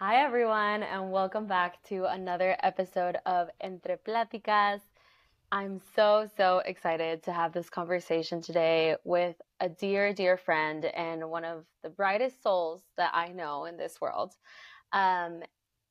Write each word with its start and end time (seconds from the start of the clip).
Hi, 0.00 0.24
everyone, 0.24 0.82
and 0.82 1.12
welcome 1.12 1.46
back 1.46 1.80
to 1.84 2.06
another 2.06 2.56
episode 2.64 3.16
of 3.26 3.48
Entre 3.60 3.96
Pláticas. 4.04 4.80
I'm 5.52 5.80
so, 5.94 6.28
so 6.36 6.62
excited 6.66 7.22
to 7.22 7.32
have 7.32 7.52
this 7.52 7.70
conversation 7.70 8.40
today 8.42 8.96
with 9.04 9.36
a 9.60 9.68
dear, 9.68 10.12
dear 10.12 10.36
friend 10.36 10.84
and 10.84 11.30
one 11.30 11.44
of 11.44 11.64
the 11.84 11.90
brightest 11.90 12.42
souls 12.42 12.82
that 12.96 13.12
I 13.14 13.28
know 13.28 13.66
in 13.66 13.76
this 13.76 14.00
world 14.00 14.34
um, 14.92 15.44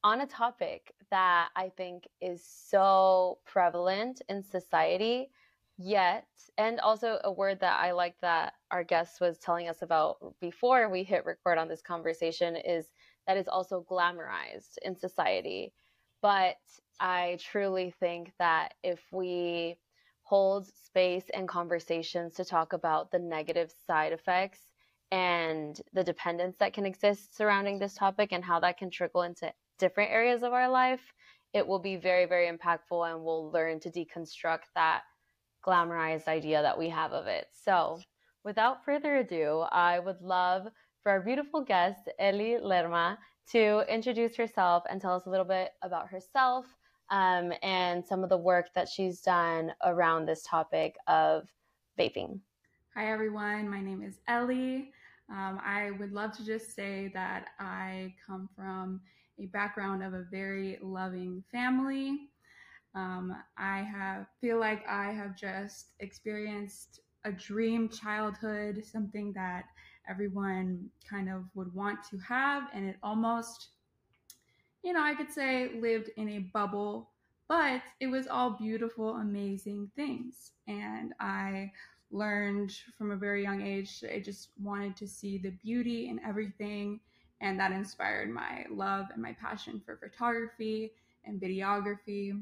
on 0.03 0.19
a 0.19 0.27
topic 0.27 0.93
that 1.09 1.47
I 1.55 1.69
think 1.69 2.05
is 2.19 2.43
so 2.43 3.37
prevalent 3.45 4.21
in 4.27 4.43
society, 4.43 5.29
yet, 5.77 6.27
and 6.57 6.81
also 6.81 7.19
a 7.23 7.31
word 7.31 7.61
that 7.61 7.79
I 7.79 7.93
like 7.93 8.19
that 8.19 8.55
our 8.69 8.83
guest 8.83 9.21
was 9.21 9.37
telling 9.37 9.69
us 9.69 9.81
about 9.81 10.17
before 10.41 10.89
we 10.89 11.03
hit 11.03 11.25
record 11.25 11.57
on 11.57 11.69
this 11.69 11.81
conversation 11.81 12.57
is 12.57 12.87
that 13.27 13.37
is 13.37 13.47
also 13.47 13.85
glamorized 13.89 14.77
in 14.83 14.95
society. 14.95 15.73
But 16.21 16.57
I 16.99 17.37
truly 17.41 17.93
think 17.99 18.31
that 18.39 18.73
if 18.83 19.01
we 19.11 19.77
hold 20.23 20.67
space 20.67 21.25
and 21.33 21.47
conversations 21.47 22.35
to 22.35 22.45
talk 22.45 22.73
about 22.73 23.11
the 23.11 23.19
negative 23.19 23.73
side 23.85 24.13
effects 24.13 24.59
and 25.11 25.79
the 25.91 26.03
dependence 26.03 26.55
that 26.57 26.73
can 26.73 26.85
exist 26.85 27.35
surrounding 27.35 27.77
this 27.77 27.93
topic 27.93 28.31
and 28.31 28.43
how 28.43 28.59
that 28.59 28.77
can 28.77 28.89
trickle 28.89 29.23
into 29.23 29.51
different 29.77 30.11
areas 30.11 30.43
of 30.43 30.53
our 30.53 30.69
life, 30.69 31.01
it 31.53 31.67
will 31.67 31.79
be 31.79 31.97
very, 31.97 32.25
very 32.25 32.49
impactful 32.49 33.11
and 33.11 33.23
we'll 33.23 33.51
learn 33.51 33.79
to 33.81 33.91
deconstruct 33.91 34.63
that 34.75 35.03
glamorized 35.65 36.27
idea 36.27 36.61
that 36.61 36.77
we 36.79 36.89
have 36.89 37.11
of 37.11 37.27
it. 37.27 37.47
So, 37.63 37.99
without 38.43 38.83
further 38.85 39.17
ado, 39.17 39.59
I 39.71 39.99
would 39.99 40.21
love 40.21 40.67
for 41.03 41.11
our 41.11 41.19
beautiful 41.19 41.61
guest, 41.61 42.09
Ellie 42.17 42.57
Lerma, 42.57 43.19
to 43.51 43.83
introduce 43.93 44.37
herself 44.37 44.83
and 44.89 45.01
tell 45.01 45.13
us 45.13 45.25
a 45.25 45.29
little 45.29 45.45
bit 45.45 45.71
about 45.81 46.07
herself 46.07 46.65
um, 47.11 47.51
and 47.61 48.03
some 48.03 48.23
of 48.23 48.29
the 48.29 48.37
work 48.37 48.67
that 48.73 48.87
she's 48.87 49.19
done 49.19 49.73
around 49.83 50.25
this 50.25 50.43
topic 50.43 50.95
of 51.07 51.49
vaping. 51.99 52.39
Hi, 52.95 53.11
everyone. 53.11 53.69
My 53.69 53.81
name 53.81 54.01
is 54.01 54.19
Ellie. 54.29 54.91
Um, 55.29 55.59
I 55.63 55.91
would 55.99 56.13
love 56.13 56.35
to 56.37 56.45
just 56.45 56.73
say 56.73 57.11
that 57.13 57.47
I 57.59 58.13
come 58.25 58.47
from 58.55 59.01
a 59.39 59.47
background 59.47 60.03
of 60.03 60.13
a 60.13 60.25
very 60.31 60.77
loving 60.81 61.43
family. 61.51 62.29
Um, 62.95 63.35
I 63.57 63.79
have 63.79 64.27
feel 64.39 64.59
like 64.59 64.87
I 64.87 65.11
have 65.11 65.35
just 65.35 65.87
experienced 65.99 67.01
a 67.25 67.31
dream 67.31 67.89
childhood, 67.89 68.83
something 68.85 69.33
that 69.33 69.65
everyone 70.07 70.89
kind 71.09 71.29
of 71.29 71.43
would 71.55 71.73
want 71.73 71.99
to 72.09 72.17
have. 72.19 72.63
And 72.73 72.87
it 72.87 72.97
almost, 73.03 73.69
you 74.83 74.93
know, 74.93 75.01
I 75.01 75.13
could 75.13 75.31
say 75.31 75.71
lived 75.79 76.09
in 76.17 76.29
a 76.29 76.39
bubble, 76.39 77.09
but 77.47 77.81
it 77.99 78.07
was 78.07 78.27
all 78.27 78.51
beautiful, 78.51 79.15
amazing 79.15 79.91
things. 79.95 80.51
And 80.67 81.13
I 81.19 81.71
learned 82.11 82.73
from 82.97 83.11
a 83.11 83.15
very 83.15 83.43
young 83.43 83.61
age, 83.61 84.03
I 84.13 84.19
just 84.19 84.49
wanted 84.61 84.95
to 84.97 85.07
see 85.07 85.37
the 85.37 85.51
beauty 85.51 86.09
in 86.09 86.19
everything. 86.25 86.99
And 87.41 87.59
that 87.59 87.71
inspired 87.71 88.29
my 88.29 88.65
love 88.71 89.07
and 89.11 89.21
my 89.21 89.33
passion 89.33 89.81
for 89.85 89.97
photography 89.97 90.93
and 91.25 91.41
videography. 91.41 92.41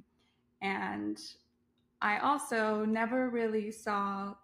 And 0.62 1.20
I 2.02 2.20
also 2.20 2.86
never 2.86 3.30
really 3.30 3.72
saw 3.72 4.36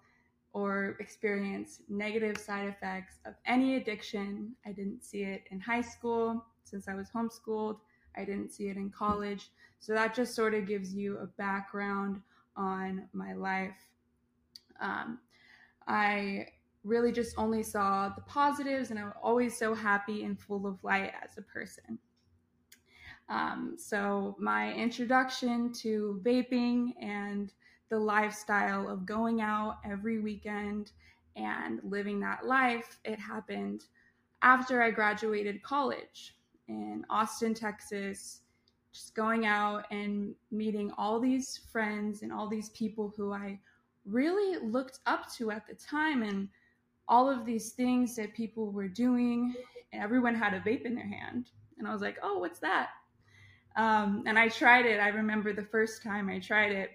or 0.54 0.98
experience 1.00 1.82
negative 1.90 2.38
side 2.38 2.68
effects 2.68 3.20
of 3.26 3.36
any 3.46 3.76
addiction. 3.76 4.54
I 4.66 4.72
didn't 4.72 5.04
see 5.04 5.24
it 5.24 5.44
in 5.52 5.60
high 5.60 5.82
school 5.82 6.44
since 6.64 6.88
I 6.88 6.96
was 6.96 7.10
homeschooled. 7.10 7.78
I 8.16 8.26
didn't 8.26 8.52
see 8.52 8.70
it 8.70 8.78
in 8.78 8.90
college. 8.90 9.52
So 9.80 9.94
that 9.94 10.16
just 10.16 10.36
sort 10.36 10.54
of 10.54 10.68
gives 10.68 10.94
you 10.94 11.18
a 11.18 11.28
background 11.28 12.22
on 12.56 13.08
my 13.14 13.34
life. 13.34 13.78
Um, 14.80 15.20
I 15.88 16.48
really 16.84 17.12
just 17.12 17.36
only 17.38 17.64
saw 17.64 18.10
the 18.10 18.22
positives, 18.22 18.92
and 18.92 19.00
I'm 19.00 19.14
always 19.22 19.58
so 19.58 19.74
happy 19.74 20.24
and 20.24 20.40
full 20.40 20.66
of 20.66 20.84
light 20.84 21.14
as 21.24 21.38
a 21.38 21.42
person. 21.42 22.00
Um, 23.30 23.76
so, 23.78 24.36
my 24.40 24.74
introduction 24.74 25.74
to 25.82 26.22
vaping 26.24 26.94
and 27.02 27.52
the 27.90 28.00
lifestyle 28.00 28.88
of 28.90 29.06
going 29.06 29.42
out 29.42 29.78
every 29.86 30.20
weekend 30.20 30.92
and 31.36 31.80
living 31.84 32.20
that 32.20 32.46
life, 32.46 33.00
it 33.06 33.20
happened 33.20 33.86
after 34.42 34.82
I 34.82 34.92
graduated 34.92 35.64
college 35.64 36.36
in 36.68 37.06
Austin, 37.10 37.54
Texas, 37.54 38.42
just 38.94 39.16
going 39.16 39.46
out 39.46 39.86
and 39.92 40.34
meeting 40.52 40.92
all 40.98 41.20
these 41.20 41.60
friends 41.72 42.22
and 42.24 42.32
all 42.32 42.48
these 42.48 42.70
people 42.70 43.14
who 43.16 43.32
I 43.32 43.60
really 44.06 44.60
looked 44.64 45.00
up 45.06 45.32
to 45.34 45.52
at 45.52 45.68
the 45.68 45.76
time 45.76 46.24
and 46.24 46.48
all 47.08 47.30
of 47.30 47.46
these 47.46 47.72
things 47.72 48.16
that 48.16 48.34
people 48.34 48.72
were 48.72 48.88
doing 48.88 49.54
and 49.94 50.02
everyone 50.02 50.36
had 50.36 50.54
a 50.54 50.60
vape 50.60 50.86
in 50.86 50.96
their 50.96 51.08
hand. 51.08 51.52
And 51.78 51.88
i 51.88 51.94
was 51.94 52.02
like 52.02 52.18
oh 52.24 52.40
what's 52.40 52.60
that? 52.60 52.90
Um, 53.76 54.24
and 54.26 54.40
i 54.40 54.48
tried 54.48 54.86
it. 54.86 55.00
I 55.00 55.10
remember 55.10 55.54
the 55.54 55.64
first 55.64 56.02
time 56.02 56.30
i 56.30 56.40
tried 56.40 56.72
it 56.72 56.92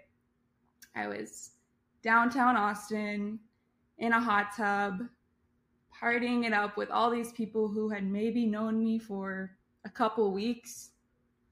I 0.95 1.07
was 1.07 1.51
downtown 2.03 2.57
Austin 2.57 3.39
in 3.99 4.13
a 4.13 4.21
hot 4.21 4.49
tub, 4.57 5.01
partying 6.03 6.45
it 6.45 6.53
up 6.53 6.77
with 6.77 6.91
all 6.91 7.11
these 7.11 7.33
people 7.33 7.69
who 7.69 7.89
had 7.89 8.05
maybe 8.05 8.45
known 8.47 8.83
me 8.83 8.99
for 8.99 9.57
a 9.85 9.91
couple 9.91 10.33
weeks 10.33 10.91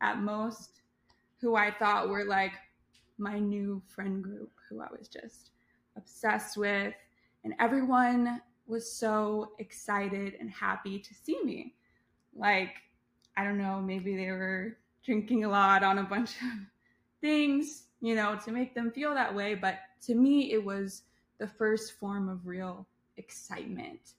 at 0.01 0.21
most, 0.21 0.83
who 1.41 1.57
I 1.57 1.71
thought 1.71 2.09
were 2.09 2.25
like 2.25 2.53
my 3.19 3.39
new 3.39 3.83
friend 3.87 4.23
group, 4.23 4.51
who 4.69 4.81
I 4.81 4.89
was 4.91 5.09
just 5.09 5.51
obsessed 5.97 6.57
with. 6.57 6.95
And 7.45 7.55
everyone 7.61 8.41
was 8.67 8.91
so 8.91 9.53
excited 9.59 10.35
and 10.39 10.51
happy 10.51 10.99
to 10.99 11.15
see 11.15 11.43
me. 11.45 11.75
Like, 12.35 12.75
I 13.37 13.45
don't 13.45 13.59
know, 13.59 13.81
maybe 13.81 14.17
they 14.17 14.31
were 14.31 14.79
drinking 15.05 15.45
a 15.45 15.49
lot 15.49 15.83
on 15.83 15.99
a 15.99 16.03
bunch 16.03 16.31
of 16.31 16.59
things 17.21 17.85
you 18.01 18.15
know, 18.15 18.39
to 18.45 18.53
make 18.53 18.75
them 18.75 18.91
feel 18.91 19.15
that 19.15 19.35
way. 19.35 19.55
But 19.55 19.77
to 20.07 20.15
me, 20.15 20.53
it 20.53 20.65
was 20.65 21.03
the 21.39 21.47
first 21.47 21.93
form 21.99 22.29
of 22.29 22.47
real 22.47 22.87
excitement 23.17 24.15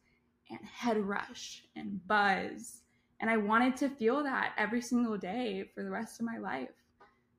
and 0.50 0.60
head 0.66 0.98
rush 0.98 1.64
and 1.76 2.06
buzz. 2.08 2.82
And 3.20 3.30
I 3.30 3.38
wanted 3.38 3.78
to 3.78 3.90
feel 3.90 4.24
that 4.24 4.54
every 4.58 4.82
single 4.82 5.18
day 5.18 5.70
for 5.74 5.84
the 5.84 5.90
rest 5.90 6.20
of 6.20 6.26
my 6.26 6.38
life. 6.38 6.70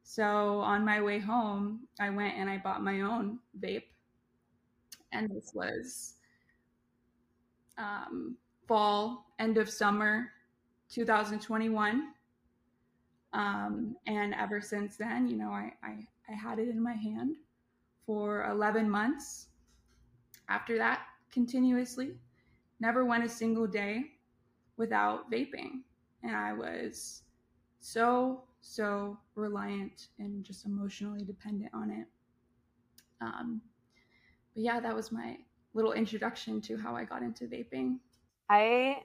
So 0.04 0.60
on 0.60 0.84
my 0.84 1.00
way 1.00 1.18
home, 1.18 1.80
I 2.00 2.10
went 2.10 2.36
and 2.36 2.48
I 2.48 2.58
bought 2.58 2.82
my 2.82 3.02
own 3.02 3.38
vape. 3.60 3.84
And 5.12 5.28
this 5.30 5.52
was 5.54 6.14
um, 7.78 8.36
fall, 8.66 9.26
end 9.38 9.58
of 9.58 9.68
summer 9.68 10.28
2021. 10.90 12.08
Um, 13.32 13.96
and 14.06 14.34
ever 14.34 14.60
since 14.60 14.96
then, 14.96 15.26
you 15.26 15.36
know, 15.36 15.50
I, 15.50 15.72
I 15.82 16.06
I 16.28 16.34
had 16.34 16.58
it 16.58 16.68
in 16.68 16.82
my 16.82 16.92
hand 16.94 17.36
for 18.06 18.48
11 18.50 18.88
months. 18.88 19.48
After 20.48 20.76
that, 20.78 21.00
continuously, 21.30 22.14
never 22.80 23.04
went 23.04 23.24
a 23.24 23.28
single 23.28 23.66
day 23.66 24.04
without 24.76 25.30
vaping. 25.30 25.82
And 26.22 26.34
I 26.36 26.52
was 26.52 27.22
so, 27.80 28.44
so 28.60 29.18
reliant 29.34 30.08
and 30.18 30.44
just 30.44 30.66
emotionally 30.66 31.24
dependent 31.24 31.70
on 31.74 31.90
it. 31.90 32.06
Um, 33.20 33.60
but 34.54 34.62
yeah, 34.62 34.80
that 34.80 34.94
was 34.94 35.12
my 35.12 35.36
little 35.74 35.92
introduction 35.92 36.60
to 36.62 36.76
how 36.76 36.94
I 36.94 37.04
got 37.04 37.22
into 37.22 37.44
vaping. 37.44 37.98
I 38.48 39.02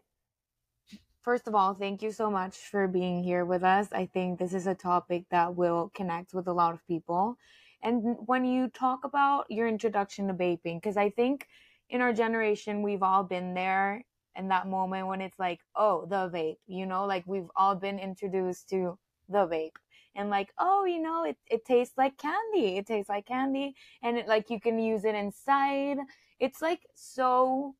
first 1.28 1.46
of 1.46 1.54
all, 1.54 1.74
thank 1.74 2.02
you 2.02 2.10
so 2.10 2.32
much 2.32 2.56
for 2.56 2.88
being 2.88 3.22
here 3.22 3.44
with 3.44 3.62
us. 3.62 3.90
I 3.92 4.06
think 4.06 4.40
this 4.40 4.54
is 4.54 4.66
a 4.66 4.74
topic 4.74 5.26
that 5.30 5.58
will 5.58 5.92
connect 5.94 6.34
with 6.34 6.48
a 6.48 6.54
lot 6.54 6.74
of 6.74 6.88
people. 6.88 7.36
And 7.84 8.16
when 8.28 8.46
you 8.46 8.70
talk 8.70 9.04
about 9.04 9.44
your 9.50 9.68
introduction 9.68 10.30
to 10.30 10.34
vaping, 10.34 10.82
because 10.82 10.96
I 10.96 11.10
think 11.10 11.46
in 11.90 12.00
our 12.00 12.14
generation, 12.14 12.82
we've 12.82 13.04
all 13.04 13.24
been 13.24 13.54
there 13.54 14.06
in 14.38 14.48
that 14.48 14.70
moment 14.70 15.08
when 15.08 15.20
it's 15.20 15.38
like, 15.38 15.60
oh, 15.76 16.06
the 16.10 16.30
vape, 16.30 16.60
you 16.66 16.86
know, 16.86 17.06
like 17.06 17.26
we've 17.28 17.52
all 17.58 17.76
been 17.76 18.00
introduced 18.00 18.70
to 18.70 18.98
the 19.28 19.46
vape 19.46 19.76
and 20.16 20.30
like, 20.30 20.54
oh, 20.58 20.86
you 20.86 21.02
know, 21.02 21.26
it, 21.26 21.36
it 21.52 21.66
tastes 21.66 21.98
like 21.98 22.18
candy. 22.18 22.78
It 22.78 22.88
tastes 22.88 23.10
like 23.10 23.26
candy. 23.26 23.76
And 24.02 24.18
it 24.18 24.30
like 24.30 24.50
you 24.50 24.62
can 24.62 24.80
use 24.80 25.04
it 25.04 25.14
inside. 25.14 25.98
It's 26.40 26.62
like 26.62 26.84
so 26.96 27.76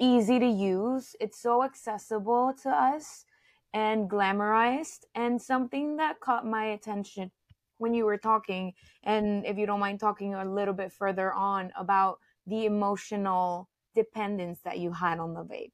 easy 0.00 0.38
to 0.40 0.46
use. 0.46 1.14
It's 1.20 1.40
so 1.40 1.62
accessible 1.64 2.54
to 2.62 2.70
us 2.70 3.24
and 3.72 4.10
glamorized. 4.10 5.04
And 5.14 5.40
something 5.40 5.96
that 5.98 6.20
caught 6.20 6.46
my 6.46 6.64
attention 6.66 7.30
when 7.78 7.94
you 7.94 8.04
were 8.04 8.18
talking, 8.18 8.74
and 9.04 9.46
if 9.46 9.56
you 9.58 9.66
don't 9.66 9.80
mind 9.80 10.00
talking 10.00 10.34
a 10.34 10.44
little 10.44 10.74
bit 10.74 10.92
further 10.92 11.32
on 11.32 11.72
about 11.76 12.18
the 12.46 12.66
emotional 12.66 13.68
dependence 13.94 14.60
that 14.64 14.78
you 14.78 14.92
had 14.92 15.18
on 15.18 15.34
the 15.34 15.44
vape. 15.44 15.72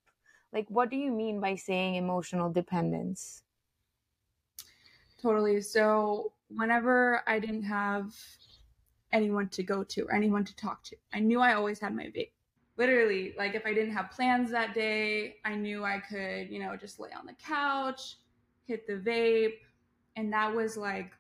like 0.53 0.67
what 0.71 0.91
do 0.91 0.97
you 0.97 1.13
mean 1.13 1.41
by 1.41 1.55
saying 1.55 1.97
emotional 1.97 2.51
dependence 2.51 3.43
totally 5.21 5.61
so 5.61 6.33
whenever 6.49 7.23
i 7.27 7.39
didn't 7.39 7.63
have 7.63 8.15
anyone 9.13 9.49
to 9.49 9.63
go 9.63 9.85
to 9.85 10.03
or 10.07 10.15
anyone 10.15 10.45
to 10.45 10.57
talk 10.57 10.83
to 10.83 10.97
i 11.13 11.21
knew 11.21 11.41
i 11.41 11.55
always 11.55 11.79
had 11.81 11.95
my 11.95 12.05
vape 12.07 12.33
literally 12.77 13.35
like 13.39 13.55
if 13.55 13.65
i 13.67 13.73
didn't 13.73 13.93
have 13.93 14.11
plans 14.11 14.51
that 14.51 14.75
day 14.75 15.37
i 15.45 15.55
knew 15.55 15.85
i 15.85 15.99
could 15.99 16.51
you 16.51 16.59
know 16.59 16.77
just 16.77 17.01
lay 17.01 17.11
on 17.19 17.27
the 17.27 17.35
couch 17.35 18.17
hit 18.67 18.87
the 18.87 18.95
vape 18.95 19.59
and 20.17 20.33
that 20.33 20.55
was 20.55 20.77
like 20.77 21.13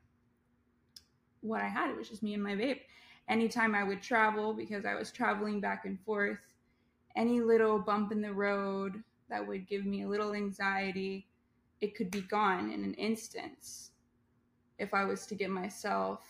what 1.40 1.60
i 1.60 1.68
had. 1.68 1.90
It 1.90 1.96
was 1.96 2.08
just 2.08 2.22
me 2.24 2.34
and 2.34 2.42
my 2.42 2.54
vape. 2.54 2.80
Anytime 3.28 3.74
i 3.74 3.82
would 3.82 4.02
travel 4.02 4.52
because 4.52 4.84
i 4.84 4.94
was 4.94 5.10
traveling 5.10 5.60
back 5.60 5.84
and 5.84 5.98
forth 6.00 6.38
any 7.16 7.40
little 7.40 7.78
bump 7.78 8.12
in 8.12 8.20
the 8.20 8.32
road 8.32 9.02
that 9.28 9.46
would 9.46 9.66
give 9.66 9.84
me 9.84 10.02
a 10.02 10.08
little 10.08 10.34
anxiety 10.34 11.26
it 11.80 11.94
could 11.94 12.10
be 12.10 12.22
gone 12.22 12.70
in 12.70 12.84
an 12.84 12.94
instance 12.94 13.90
if 14.78 14.92
i 14.94 15.04
was 15.04 15.26
to 15.26 15.34
get 15.34 15.50
myself 15.50 16.20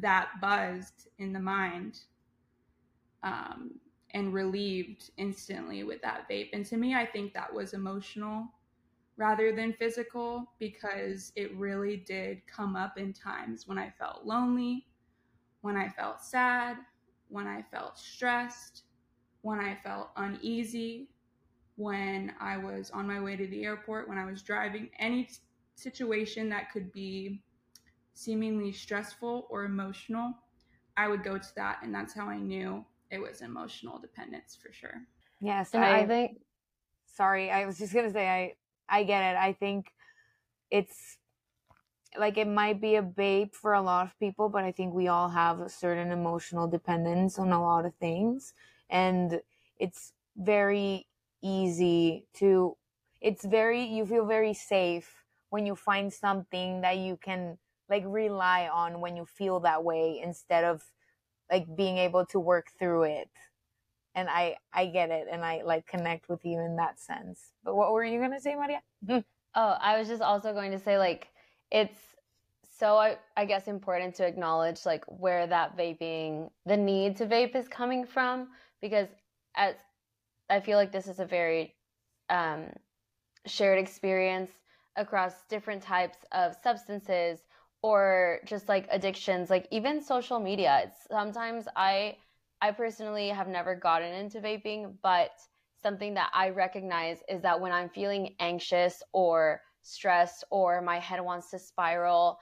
that 0.00 0.28
buzzed 0.40 1.08
in 1.18 1.32
the 1.32 1.40
mind. 1.40 2.00
Um, 3.22 3.80
and 4.16 4.32
relieved 4.32 5.10
instantly 5.18 5.84
with 5.84 6.00
that 6.00 6.26
vape. 6.26 6.48
And 6.54 6.64
to 6.66 6.78
me, 6.78 6.94
I 6.94 7.04
think 7.04 7.34
that 7.34 7.52
was 7.52 7.74
emotional 7.74 8.48
rather 9.18 9.54
than 9.54 9.74
physical 9.74 10.52
because 10.58 11.32
it 11.36 11.54
really 11.54 11.98
did 11.98 12.40
come 12.46 12.76
up 12.76 12.96
in 12.96 13.12
times 13.12 13.68
when 13.68 13.76
I 13.78 13.92
felt 13.98 14.24
lonely, 14.24 14.86
when 15.60 15.76
I 15.76 15.90
felt 15.90 16.22
sad, 16.22 16.78
when 17.28 17.46
I 17.46 17.62
felt 17.70 17.98
stressed, 17.98 18.84
when 19.42 19.60
I 19.60 19.76
felt 19.84 20.12
uneasy, 20.16 21.10
when 21.76 22.32
I 22.40 22.56
was 22.56 22.90
on 22.90 23.06
my 23.06 23.20
way 23.20 23.36
to 23.36 23.46
the 23.46 23.64
airport, 23.66 24.08
when 24.08 24.16
I 24.16 24.24
was 24.24 24.40
driving, 24.40 24.88
any 24.98 25.28
situation 25.74 26.48
that 26.48 26.72
could 26.72 26.90
be 26.90 27.42
seemingly 28.14 28.72
stressful 28.72 29.46
or 29.50 29.64
emotional, 29.64 30.32
I 30.96 31.08
would 31.08 31.22
go 31.22 31.36
to 31.36 31.54
that. 31.56 31.80
And 31.82 31.94
that's 31.94 32.14
how 32.14 32.28
I 32.28 32.38
knew 32.38 32.86
it 33.10 33.18
was 33.18 33.40
emotional 33.40 33.98
dependence 33.98 34.56
for 34.60 34.72
sure. 34.72 35.02
Yes, 35.40 35.74
and 35.74 35.84
I, 35.84 36.00
I 36.00 36.06
think. 36.06 36.38
Sorry, 37.14 37.50
I 37.50 37.64
was 37.64 37.78
just 37.78 37.94
gonna 37.94 38.12
say 38.12 38.28
I 38.28 38.54
I 38.88 39.04
get 39.04 39.34
it. 39.34 39.36
I 39.36 39.52
think 39.52 39.92
it's 40.70 41.16
like 42.18 42.38
it 42.38 42.48
might 42.48 42.80
be 42.80 42.96
a 42.96 43.02
babe 43.02 43.52
for 43.52 43.74
a 43.74 43.82
lot 43.82 44.06
of 44.06 44.18
people, 44.18 44.48
but 44.48 44.64
I 44.64 44.72
think 44.72 44.94
we 44.94 45.08
all 45.08 45.28
have 45.28 45.60
a 45.60 45.68
certain 45.68 46.10
emotional 46.10 46.66
dependence 46.68 47.38
on 47.38 47.52
a 47.52 47.62
lot 47.62 47.84
of 47.84 47.94
things, 47.94 48.54
and 48.90 49.40
it's 49.78 50.12
very 50.36 51.06
easy 51.42 52.26
to. 52.34 52.76
It's 53.20 53.44
very 53.44 53.82
you 53.82 54.04
feel 54.04 54.26
very 54.26 54.54
safe 54.54 55.24
when 55.50 55.64
you 55.66 55.74
find 55.74 56.12
something 56.12 56.82
that 56.82 56.98
you 56.98 57.16
can 57.16 57.58
like 57.88 58.04
rely 58.06 58.68
on 58.68 59.00
when 59.00 59.16
you 59.16 59.24
feel 59.24 59.60
that 59.60 59.84
way 59.84 60.20
instead 60.22 60.64
of 60.64 60.90
like 61.50 61.66
being 61.76 61.98
able 61.98 62.26
to 62.26 62.40
work 62.40 62.68
through 62.78 63.04
it. 63.04 63.28
And 64.14 64.28
i 64.30 64.56
i 64.72 64.86
get 64.86 65.10
it 65.10 65.26
and 65.30 65.44
i 65.44 65.62
like 65.62 65.86
connect 65.86 66.28
with 66.28 66.44
you 66.44 66.58
in 66.60 66.76
that 66.76 66.98
sense. 67.00 67.52
But 67.64 67.76
what 67.76 67.92
were 67.92 68.04
you 68.04 68.18
going 68.18 68.32
to 68.32 68.40
say 68.40 68.54
maria? 68.54 68.80
Oh 69.54 69.76
i 69.80 69.98
was 69.98 70.08
just 70.08 70.22
also 70.22 70.52
going 70.52 70.72
to 70.72 70.78
say 70.78 70.98
like 70.98 71.28
it's 71.70 71.98
so 72.78 72.96
I, 72.96 73.16
I 73.36 73.46
guess 73.46 73.68
important 73.68 74.14
to 74.16 74.26
acknowledge 74.26 74.84
like 74.84 75.04
where 75.06 75.46
that 75.46 75.76
vaping 75.78 76.50
the 76.66 76.76
need 76.76 77.16
to 77.16 77.26
vape 77.26 77.56
is 77.56 77.68
coming 77.68 78.04
from 78.04 78.48
because 78.82 79.08
as 79.56 79.74
i 80.50 80.60
feel 80.60 80.76
like 80.76 80.92
this 80.92 81.08
is 81.08 81.18
a 81.18 81.24
very 81.24 81.74
um, 82.28 82.66
shared 83.46 83.78
experience 83.78 84.50
across 84.96 85.42
different 85.48 85.82
types 85.82 86.18
of 86.32 86.54
substances 86.62 87.40
or 87.82 88.40
just 88.44 88.68
like 88.68 88.86
addictions 88.90 89.50
like 89.50 89.68
even 89.70 90.00
social 90.02 90.40
media. 90.40 90.82
It's 90.84 91.06
sometimes 91.10 91.66
i 91.76 92.16
i 92.62 92.70
personally 92.70 93.28
have 93.28 93.48
never 93.48 93.74
gotten 93.74 94.12
into 94.12 94.40
vaping 94.40 94.94
but 95.02 95.30
something 95.82 96.14
that 96.14 96.30
i 96.34 96.48
recognize 96.50 97.18
is 97.28 97.42
that 97.42 97.60
when 97.60 97.72
i'm 97.72 97.88
feeling 97.88 98.34
anxious 98.40 99.02
or 99.12 99.60
stressed 99.82 100.44
or 100.50 100.80
my 100.82 100.98
head 100.98 101.20
wants 101.20 101.50
to 101.50 101.58
spiral 101.58 102.38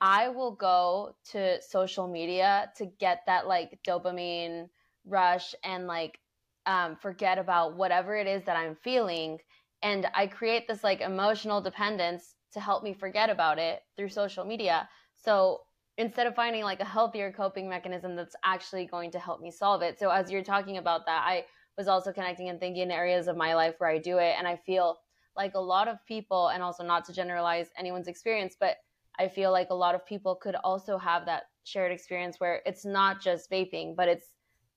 i 0.00 0.28
will 0.28 0.52
go 0.54 1.14
to 1.24 1.60
social 1.62 2.06
media 2.06 2.70
to 2.76 2.86
get 3.00 3.20
that 3.26 3.46
like 3.46 3.78
dopamine 3.86 4.68
rush 5.06 5.54
and 5.64 5.86
like 5.86 6.18
um, 6.66 6.96
forget 6.96 7.38
about 7.38 7.76
whatever 7.76 8.16
it 8.16 8.26
is 8.26 8.42
that 8.44 8.56
i'm 8.56 8.76
feeling. 8.82 9.38
And 9.82 10.06
i 10.14 10.26
create 10.26 10.66
this 10.66 10.82
like 10.82 11.00
emotional 11.00 11.60
dependence 11.60 12.34
to 12.54 12.60
help 12.60 12.82
me 12.82 12.94
forget 12.94 13.30
about 13.30 13.58
it 13.58 13.82
through 13.96 14.08
social 14.08 14.44
media. 14.44 14.88
So 15.16 15.60
instead 15.98 16.26
of 16.26 16.34
finding 16.34 16.64
like 16.64 16.80
a 16.80 16.84
healthier 16.84 17.32
coping 17.32 17.68
mechanism 17.68 18.16
that's 18.16 18.34
actually 18.44 18.86
going 18.86 19.10
to 19.12 19.18
help 19.18 19.40
me 19.40 19.50
solve 19.50 19.82
it. 19.82 19.98
So 19.98 20.10
as 20.10 20.30
you're 20.30 20.42
talking 20.42 20.78
about 20.78 21.06
that, 21.06 21.24
I 21.26 21.44
was 21.76 21.88
also 21.88 22.12
connecting 22.12 22.48
and 22.48 22.58
thinking 22.58 22.82
in 22.84 22.90
areas 22.90 23.28
of 23.28 23.36
my 23.36 23.54
life 23.54 23.74
where 23.78 23.90
I 23.90 23.98
do 23.98 24.18
it. 24.18 24.34
And 24.38 24.46
I 24.46 24.56
feel 24.56 24.98
like 25.36 25.54
a 25.54 25.60
lot 25.60 25.88
of 25.88 26.04
people, 26.06 26.48
and 26.48 26.62
also 26.62 26.84
not 26.84 27.04
to 27.06 27.12
generalize 27.12 27.68
anyone's 27.76 28.08
experience, 28.08 28.56
but 28.58 28.76
I 29.18 29.28
feel 29.28 29.52
like 29.52 29.70
a 29.70 29.74
lot 29.74 29.94
of 29.94 30.06
people 30.06 30.36
could 30.36 30.56
also 30.56 30.98
have 30.98 31.26
that 31.26 31.44
shared 31.64 31.92
experience 31.92 32.38
where 32.38 32.60
it's 32.66 32.84
not 32.84 33.20
just 33.20 33.50
vaping, 33.50 33.96
but 33.96 34.08
it's 34.08 34.26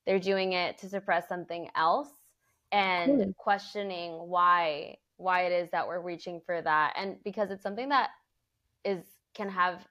they're 0.06 0.18
doing 0.18 0.52
it 0.52 0.78
to 0.78 0.88
suppress 0.88 1.28
something 1.28 1.68
else 1.76 2.08
and 2.72 3.18
cool. 3.18 3.34
questioning 3.36 4.12
why 4.12 4.96
why 5.18 5.42
it 5.42 5.52
is 5.52 5.68
that 5.70 5.86
we're 5.86 6.00
reaching 6.00 6.40
for 6.46 6.62
that. 6.62 6.94
And 6.96 7.16
because 7.22 7.50
it's 7.50 7.62
something 7.62 7.90
that 7.90 8.10
is 8.84 9.04
can 9.34 9.50
have 9.50 9.86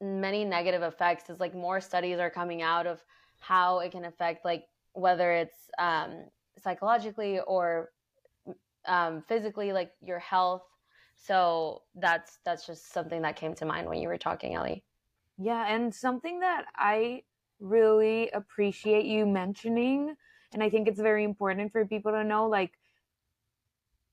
many 0.00 0.44
negative 0.44 0.82
effects 0.82 1.28
is 1.28 1.38
like 1.38 1.54
more 1.54 1.80
studies 1.80 2.18
are 2.18 2.30
coming 2.30 2.62
out 2.62 2.86
of 2.86 3.02
how 3.40 3.80
it 3.80 3.92
can 3.92 4.06
affect 4.06 4.44
like 4.44 4.64
whether 4.94 5.32
it's 5.32 5.70
um, 5.78 6.24
psychologically 6.58 7.40
or 7.40 7.90
um, 8.86 9.22
physically 9.28 9.72
like 9.72 9.92
your 10.00 10.18
health. 10.18 10.62
So 11.16 11.82
that's 11.94 12.38
that's 12.44 12.66
just 12.66 12.92
something 12.92 13.22
that 13.22 13.36
came 13.36 13.54
to 13.56 13.66
mind 13.66 13.88
when 13.88 13.98
you 13.98 14.08
were 14.08 14.18
talking 14.18 14.54
ellie. 14.54 14.84
Yeah 15.38 15.66
and 15.74 15.94
something 15.94 16.40
that 16.40 16.66
i 16.76 17.22
really 17.60 18.30
appreciate 18.30 19.04
you 19.04 19.26
mentioning 19.26 20.14
and 20.52 20.62
i 20.62 20.70
think 20.70 20.88
it's 20.88 21.00
very 21.00 21.24
important 21.24 21.72
for 21.72 21.84
people 21.86 22.12
to 22.12 22.24
know 22.24 22.48
like 22.48 22.72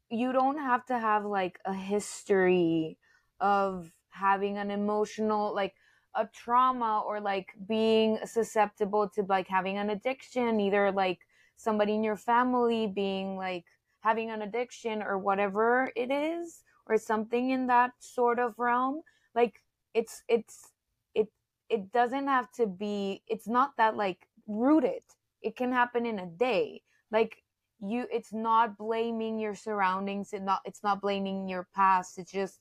you 0.09 0.31
don't 0.31 0.57
have 0.57 0.86
to 0.86 0.98
have 0.98 1.25
like 1.25 1.59
a 1.65 1.74
history 1.74 2.98
of 3.39 3.91
having 4.10 4.58
an 4.58 4.72
emotional 4.72 5.53
like 5.53 5.75
a 6.15 6.27
trauma 6.34 7.03
or 7.05 7.20
like 7.20 7.53
being 7.67 8.17
susceptible 8.25 9.08
to 9.08 9.24
like 9.29 9.48
having 9.48 9.77
an 9.77 9.91
addiction 9.91 10.60
either 10.60 10.91
like 10.91 11.20
somebody 11.55 11.93
in 11.93 12.03
your 12.03 12.15
family 12.15 12.88
being 12.88 13.38
like 13.38 13.65
having 14.01 14.32
an 14.32 14.41
addiction 14.41 15.01
or 15.03 15.17
whatever 15.17 15.91
it 15.96 16.12
is 16.12 16.63
or 16.86 16.98
something 16.98 17.50
in 17.51 17.67
that 17.67 17.91
sort 18.00 18.39
of 18.39 18.58
realm. 18.58 19.01
Like 19.36 19.62
it's 19.93 20.24
it's 20.27 20.72
it 21.13 21.27
it 21.70 21.91
doesn't 21.91 22.27
have 22.27 22.51
to 22.53 22.65
be 22.67 23.22
it's 23.27 23.48
not 23.48 23.75
that 23.77 23.96
like 23.98 24.27
rooted. 24.48 25.03
It 25.41 25.55
can 25.55 25.72
happen 25.72 26.05
in 26.05 26.20
a 26.20 26.25
day. 26.25 26.82
Like 27.12 27.43
you 27.79 28.07
it's 28.12 28.34
not 28.34 28.77
blaming 28.77 29.39
your 29.39 29.55
surroundings 29.55 30.34
it 30.34 30.41
not 30.41 30.62
it's 30.65 30.84
not 30.84 31.01
blaming 31.01 31.48
your 31.48 31.67
past 31.75 32.17
it's 32.17 32.31
just 32.31 32.60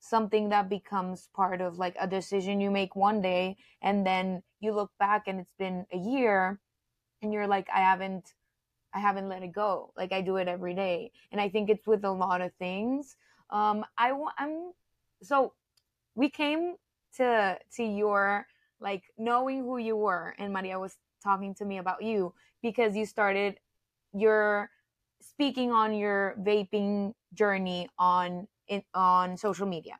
something 0.00 0.48
that 0.48 0.68
becomes 0.68 1.28
part 1.34 1.60
of 1.60 1.78
like 1.78 1.96
a 2.00 2.06
decision 2.06 2.60
you 2.60 2.70
make 2.70 2.96
one 2.96 3.20
day 3.20 3.56
and 3.82 4.06
then 4.06 4.42
you 4.60 4.72
look 4.72 4.90
back 4.98 5.24
and 5.26 5.40
it's 5.40 5.54
been 5.58 5.86
a 5.92 5.98
year 5.98 6.58
and 7.22 7.32
you're 7.32 7.46
like 7.46 7.68
i 7.74 7.80
haven't 7.80 8.34
i 8.94 8.98
haven't 8.98 9.28
let 9.28 9.42
it 9.42 9.52
go 9.52 9.92
like 9.96 10.12
i 10.12 10.20
do 10.20 10.36
it 10.36 10.48
every 10.48 10.74
day. 10.74 11.10
And 11.32 11.40
i 11.40 11.48
think 11.48 11.70
it's 11.70 11.86
with 11.86 12.04
a 12.04 12.10
lot 12.10 12.40
of 12.40 12.52
things. 12.58 13.16
Um 13.50 13.84
i 13.98 14.12
i'm 14.38 14.72
so 15.22 15.52
we 16.14 16.30
came 16.30 16.76
to 17.16 17.58
to 17.76 17.82
your 17.82 18.46
like 18.80 19.04
knowing 19.18 19.60
who 19.60 19.78
you 19.78 19.96
were 19.96 20.34
and 20.38 20.52
maria 20.52 20.78
was 20.78 20.96
talking 21.22 21.54
to 21.56 21.64
me 21.64 21.78
about 21.78 22.02
you 22.02 22.32
because 22.62 22.96
you 22.96 23.04
started 23.04 23.58
you're 24.12 24.70
speaking 25.20 25.72
on 25.72 25.94
your 25.94 26.34
vaping 26.40 27.12
journey 27.34 27.88
on 27.98 28.46
in, 28.68 28.82
on 28.94 29.36
social 29.36 29.66
media. 29.66 29.98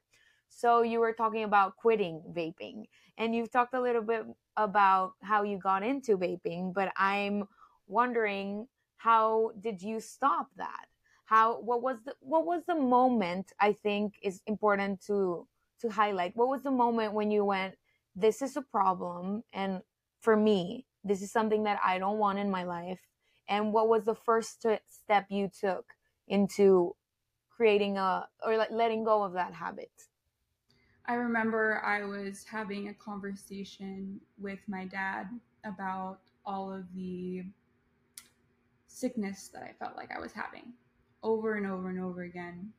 So 0.48 0.82
you 0.82 1.00
were 1.00 1.12
talking 1.12 1.44
about 1.44 1.76
quitting 1.76 2.22
vaping 2.36 2.84
and 3.18 3.34
you've 3.34 3.50
talked 3.50 3.74
a 3.74 3.80
little 3.80 4.02
bit 4.02 4.24
about 4.56 5.12
how 5.22 5.42
you 5.42 5.58
got 5.58 5.82
into 5.82 6.16
vaping, 6.18 6.74
but 6.74 6.92
I'm 6.96 7.44
wondering 7.86 8.66
how 8.96 9.52
did 9.60 9.82
you 9.82 10.00
stop 10.00 10.48
that? 10.56 10.86
How 11.24 11.60
what 11.60 11.82
was 11.82 11.98
the 12.04 12.14
what 12.20 12.44
was 12.44 12.62
the 12.66 12.74
moment 12.74 13.52
I 13.60 13.72
think 13.72 14.14
is 14.22 14.42
important 14.46 15.00
to 15.06 15.46
to 15.80 15.88
highlight. 15.88 16.36
What 16.36 16.48
was 16.48 16.62
the 16.62 16.70
moment 16.70 17.14
when 17.14 17.30
you 17.30 17.44
went 17.44 17.76
this 18.16 18.42
is 18.42 18.56
a 18.56 18.62
problem 18.62 19.44
and 19.52 19.82
for 20.20 20.36
me 20.36 20.84
this 21.04 21.22
is 21.22 21.30
something 21.32 21.62
that 21.64 21.78
I 21.82 21.98
don't 21.98 22.18
want 22.18 22.38
in 22.38 22.50
my 22.50 22.64
life 22.64 23.00
and 23.50 23.72
what 23.72 23.88
was 23.88 24.04
the 24.04 24.14
first 24.14 24.64
step 24.88 25.26
you 25.28 25.50
took 25.60 25.84
into 26.28 26.94
creating 27.50 27.98
a 27.98 28.26
or 28.46 28.56
like 28.56 28.70
letting 28.70 29.04
go 29.04 29.22
of 29.22 29.34
that 29.34 29.52
habit? 29.52 29.90
I 31.06 31.14
remember 31.14 31.82
I 31.84 32.04
was 32.04 32.44
having 32.48 32.88
a 32.88 32.94
conversation 32.94 34.20
with 34.38 34.60
my 34.68 34.84
dad 34.84 35.26
about 35.64 36.20
all 36.46 36.72
of 36.72 36.84
the 36.94 37.42
sickness 38.86 39.50
that 39.52 39.62
I 39.62 39.72
felt 39.78 39.96
like 39.96 40.10
I 40.16 40.20
was 40.20 40.32
having 40.32 40.72
over 41.22 41.56
and 41.56 41.66
over 41.66 41.90
and 41.90 42.00
over 42.00 42.22
again. 42.22 42.72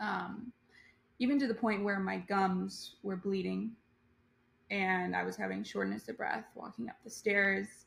Um, 0.00 0.52
even 1.20 1.38
to 1.38 1.46
the 1.46 1.54
point 1.54 1.84
where 1.84 2.00
my 2.00 2.18
gums 2.18 2.96
were 3.02 3.16
bleeding 3.16 3.72
and 4.70 5.14
I 5.14 5.22
was 5.22 5.36
having 5.36 5.62
shortness 5.62 6.08
of 6.08 6.16
breath 6.16 6.44
walking 6.54 6.88
up 6.88 6.96
the 7.04 7.10
stairs. 7.10 7.86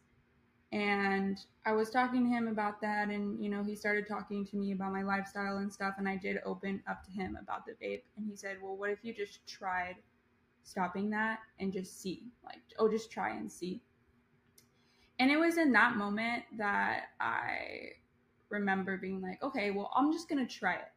And 0.72 1.38
I 1.66 1.74
was 1.74 1.90
talking 1.90 2.24
to 2.24 2.30
him 2.30 2.48
about 2.48 2.80
that, 2.82 3.10
and 3.10 3.44
you 3.44 3.50
know, 3.50 3.64
he 3.64 3.76
started 3.76 4.08
talking 4.08 4.46
to 4.48 4.56
me 4.56 4.72
about 4.72 4.94
my 4.94 5.04
lifestyle 5.04 5.58
and 5.58 5.72
stuff. 5.72 5.96
And 5.98 6.08
I 6.08 6.16
did 6.16 6.38
open 6.46 6.82
up 6.90 7.04
to 7.06 7.12
him 7.12 7.38
about 7.42 7.66
the 7.66 7.74
vape, 7.74 8.04
and 8.16 8.26
he 8.30 8.36
said, 8.36 8.58
Well, 8.62 8.78
what 8.78 8.90
if 8.90 9.00
you 9.04 9.14
just 9.14 9.46
tried 9.48 9.96
stopping 10.64 11.10
that 11.10 11.40
and 11.60 11.74
just 11.74 12.02
see? 12.02 12.24
Like, 12.46 12.62
oh, 12.80 12.90
just 12.90 13.12
try 13.12 13.36
and 13.36 13.52
see. 13.52 13.82
And 15.20 15.30
it 15.30 15.38
was 15.38 15.58
in 15.58 15.72
that 15.74 15.98
moment 15.98 16.44
that 16.58 17.10
I 17.20 17.92
remember 18.50 18.98
being 18.98 19.22
like, 19.22 19.42
okay, 19.44 19.72
well, 19.72 19.92
I'm 19.96 20.12
just 20.12 20.28
to 20.46 20.52
try 20.52 20.76
it. 20.76 20.92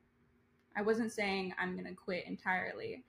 I 0.76 0.82
wasn't 0.82 1.12
saying 1.12 1.54
I'm 1.58 1.76
to 1.88 1.94
quit 1.94 2.26
entirely. 2.26 3.04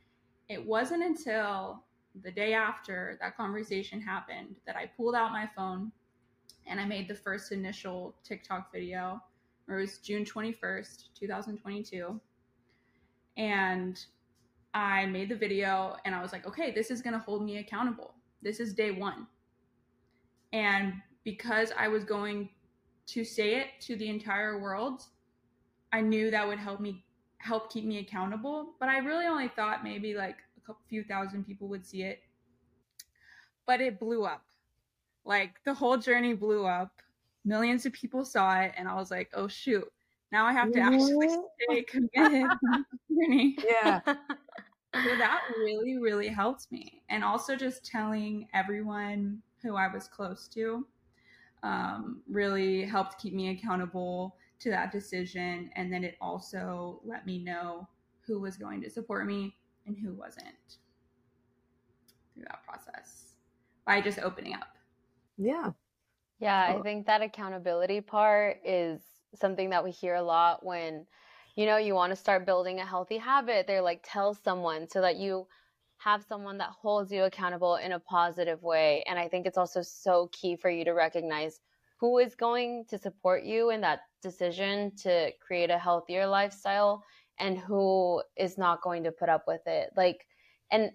It 0.50 0.64
wasn't 0.64 1.04
until 1.04 1.84
the 2.24 2.32
day 2.32 2.54
after 2.54 3.18
that 3.22 3.36
conversation 3.36 4.00
happened 4.00 4.56
that 4.68 4.76
I 4.76 4.92
pulled 4.98 5.16
out 5.16 5.32
my 5.32 5.50
phone 5.56 5.92
and 6.68 6.80
I 6.80 6.86
made 6.86 7.08
the 7.08 7.16
first 7.16 7.52
initial 7.52 8.16
TikTok 8.24 8.72
video. 8.72 9.22
It 9.68 9.74
was 9.74 9.98
June 10.00 10.26
21st, 10.26 11.06
2022. 11.18 12.20
And 13.38 14.04
I 14.74 15.06
made 15.06 15.30
the 15.30 15.36
video 15.36 15.96
and 16.06 16.14
I 16.14 16.22
was 16.22 16.32
like, 16.32 16.46
okay, 16.48 16.72
this 16.72 16.92
is 16.92 17.02
going 17.02 17.14
to 17.14 17.20
hold 17.20 17.44
me 17.44 17.58
accountable. 17.58 18.14
This 18.42 18.60
is 18.60 18.74
day 18.74 18.92
one. 18.92 19.28
And 20.54 20.94
because 21.24 21.72
I 21.78 21.88
was 21.88 22.04
going 22.04 22.50
to 23.08 23.24
say 23.24 23.56
it 23.56 23.68
to 23.82 23.96
the 23.96 24.10
entire 24.10 24.60
world, 24.60 25.04
I 25.92 26.02
knew 26.02 26.32
that 26.32 26.48
would 26.48 26.60
help 26.60 26.80
me 26.80 27.04
help 27.38 27.72
keep 27.72 27.86
me 27.86 28.00
accountable. 28.00 28.74
But 28.80 28.90
I 28.90 28.98
really 29.00 29.26
only 29.26 29.48
thought 29.50 29.84
maybe 29.84 30.14
like 30.14 30.38
a 30.58 30.62
couple, 30.62 30.82
few 30.90 31.04
thousand 31.04 31.46
people 31.46 31.68
would 31.70 31.86
see 31.86 32.04
it. 32.04 32.20
But 33.66 33.82
it 33.82 34.00
blew 34.00 34.26
up. 34.26 34.44
Like 35.26 35.56
the 35.66 35.74
whole 35.74 35.98
journey 35.98 36.34
blew 36.34 36.66
up. 36.66 37.02
Millions 37.44 37.86
of 37.86 37.94
people 37.94 38.26
saw 38.26 38.60
it, 38.62 38.74
and 38.78 38.88
I 38.88 38.96
was 38.96 39.12
like, 39.12 39.30
"Oh 39.34 39.48
shoot! 39.48 39.88
Now 40.32 40.46
I 40.46 40.54
have 40.54 40.72
to 40.72 40.80
actually 40.80 41.30
stay 41.70 41.84
committed 41.84 42.50
journey." 43.10 43.58
Yeah. 43.64 44.00
so 44.06 45.18
that 45.18 45.42
really, 45.60 45.98
really 45.98 46.28
helped 46.28 46.72
me, 46.72 47.04
and 47.10 47.24
also 47.24 47.56
just 47.56 47.86
telling 47.86 48.48
everyone 48.54 49.42
who 49.62 49.76
I 49.76 49.92
was 49.92 50.08
close 50.08 50.48
to 50.50 50.86
um, 51.66 52.22
really 52.30 52.84
helped 52.84 53.20
keep 53.20 53.34
me 53.34 53.50
accountable 53.50 54.38
to 54.60 54.70
that 54.70 54.92
decision. 54.92 55.70
And 55.76 55.92
then 55.92 56.04
it 56.04 56.16
also 56.22 57.02
let 57.04 57.26
me 57.26 57.44
know 57.44 57.88
who 58.26 58.40
was 58.40 58.56
going 58.56 58.82
to 58.84 58.90
support 58.90 59.26
me 59.26 59.58
and 59.88 59.98
who 59.98 60.14
wasn't 60.14 60.78
through 62.34 62.44
that 62.44 62.64
process 62.64 63.34
by 63.86 64.00
just 64.00 64.20
opening 64.20 64.54
up. 64.54 64.75
Yeah. 65.38 65.74
Yeah, 66.40 66.60
I 66.62 66.82
think 66.82 67.06
that 67.06 67.22
accountability 67.22 68.02
part 68.02 68.58
is 68.66 69.02
something 69.36 69.70
that 69.70 69.84
we 69.84 69.92
hear 69.92 70.16
a 70.16 70.22
lot 70.24 70.66
when 70.66 71.08
you 71.56 71.66
know 71.66 71.78
you 71.78 71.94
want 71.94 72.12
to 72.12 72.16
start 72.16 72.46
building 72.46 72.80
a 72.80 72.86
healthy 72.86 73.18
habit. 73.18 73.68
They're 73.68 73.82
like 73.82 74.02
tell 74.04 74.34
someone 74.34 74.90
so 74.90 75.02
that 75.02 75.18
you 75.18 75.48
have 75.98 76.24
someone 76.24 76.58
that 76.58 76.72
holds 76.72 77.12
you 77.12 77.24
accountable 77.24 77.78
in 77.78 77.94
a 77.94 78.00
positive 78.00 78.62
way. 78.62 79.04
And 79.08 79.18
I 79.18 79.30
think 79.30 79.46
it's 79.46 79.58
also 79.58 79.82
so 79.82 80.30
key 80.34 80.58
for 80.58 80.70
you 80.70 80.84
to 80.86 80.92
recognize 80.92 81.62
who 82.00 82.18
is 82.18 82.36
going 82.36 82.86
to 82.90 82.98
support 82.98 83.44
you 83.46 83.70
in 83.70 83.82
that 83.82 84.02
decision 84.22 84.94
to 84.98 85.32
create 85.40 85.70
a 85.70 85.80
healthier 85.80 86.28
lifestyle 86.28 87.04
and 87.40 87.58
who 87.58 88.22
is 88.38 88.58
not 88.58 88.82
going 88.82 89.04
to 89.06 89.12
put 89.12 89.30
up 89.30 89.46
with 89.48 89.66
it. 89.68 89.92
Like, 89.96 90.26
and 90.70 90.92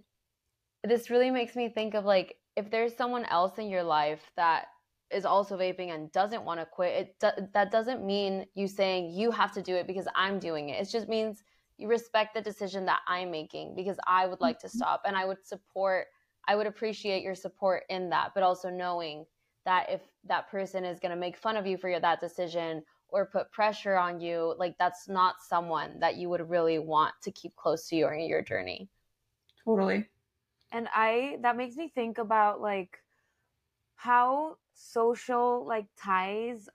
this 0.85 1.11
really 1.11 1.31
makes 1.31 1.57
me 1.57 1.69
think 1.69 1.95
of 1.95 2.05
like, 2.05 2.37
if 2.61 2.71
there's 2.71 2.95
someone 2.95 3.25
else 3.25 3.59
in 3.59 3.71
your 3.71 3.83
life 3.83 4.31
that 4.37 4.67
is 5.11 5.25
also 5.25 5.57
vaping 5.57 5.95
and 5.95 6.13
doesn't 6.13 6.45
want 6.45 6.61
to 6.61 6.67
quit, 6.67 6.95
it 6.95 7.17
do- 7.19 7.49
that 7.55 7.71
doesn't 7.71 8.05
mean 8.05 8.45
you 8.55 8.69
saying 8.69 9.11
you 9.11 9.31
have 9.31 9.53
to 9.53 9.63
do 9.63 9.75
it 9.75 9.87
because 9.87 10.07
I'm 10.15 10.39
doing 10.39 10.69
it. 10.69 10.81
It 10.81 10.91
just 10.91 11.09
means 11.09 11.43
you 11.79 11.89
respect 11.89 12.35
the 12.35 12.43
decision 12.43 12.85
that 12.85 13.01
I'm 13.09 13.31
making 13.31 13.75
because 13.75 13.99
I 14.07 14.27
would 14.27 14.41
like 14.41 14.59
to 14.61 14.67
mm-hmm. 14.67 14.77
stop 14.77 15.03
and 15.07 15.17
I 15.17 15.25
would 15.25 15.45
support 15.45 16.07
I 16.49 16.57
would 16.57 16.67
appreciate 16.67 17.23
your 17.23 17.35
support 17.35 17.83
in 17.91 18.11
that, 18.11 18.33
but 18.35 18.43
also 18.43 18.71
knowing 18.71 19.27
that 19.67 19.91
if 19.91 20.01
that 20.25 20.51
person 20.51 20.85
is 20.85 20.99
going 20.99 21.11
to 21.11 21.21
make 21.21 21.37
fun 21.37 21.57
of 21.57 21.67
you 21.67 21.77
for 21.77 21.89
your, 21.89 22.01
that 22.01 22.19
decision 22.19 22.83
or 23.09 23.27
put 23.27 23.53
pressure 23.53 23.97
on 23.97 24.21
you, 24.21 24.55
like 24.59 24.75
that's 24.79 25.07
not 25.09 25.37
someone 25.47 26.01
that 26.01 26.17
you 26.17 26.29
would 26.31 26.49
really 26.49 26.79
want 26.79 27.15
to 27.23 27.31
keep 27.31 27.55
close 27.57 27.89
to 27.89 27.97
you 27.97 28.09
in 28.09 28.21
your 28.23 28.43
journey. 28.43 28.89
Totally. 29.65 30.09
And 30.73 30.89
I 30.95 31.39
that 31.43 31.57
makes 31.57 31.77
me 31.77 31.89
think 31.89 32.19
about 32.19 32.61
like 32.61 32.99
how 33.97 34.57
social 34.75 35.65
like 35.67 35.87
ties 35.97 36.69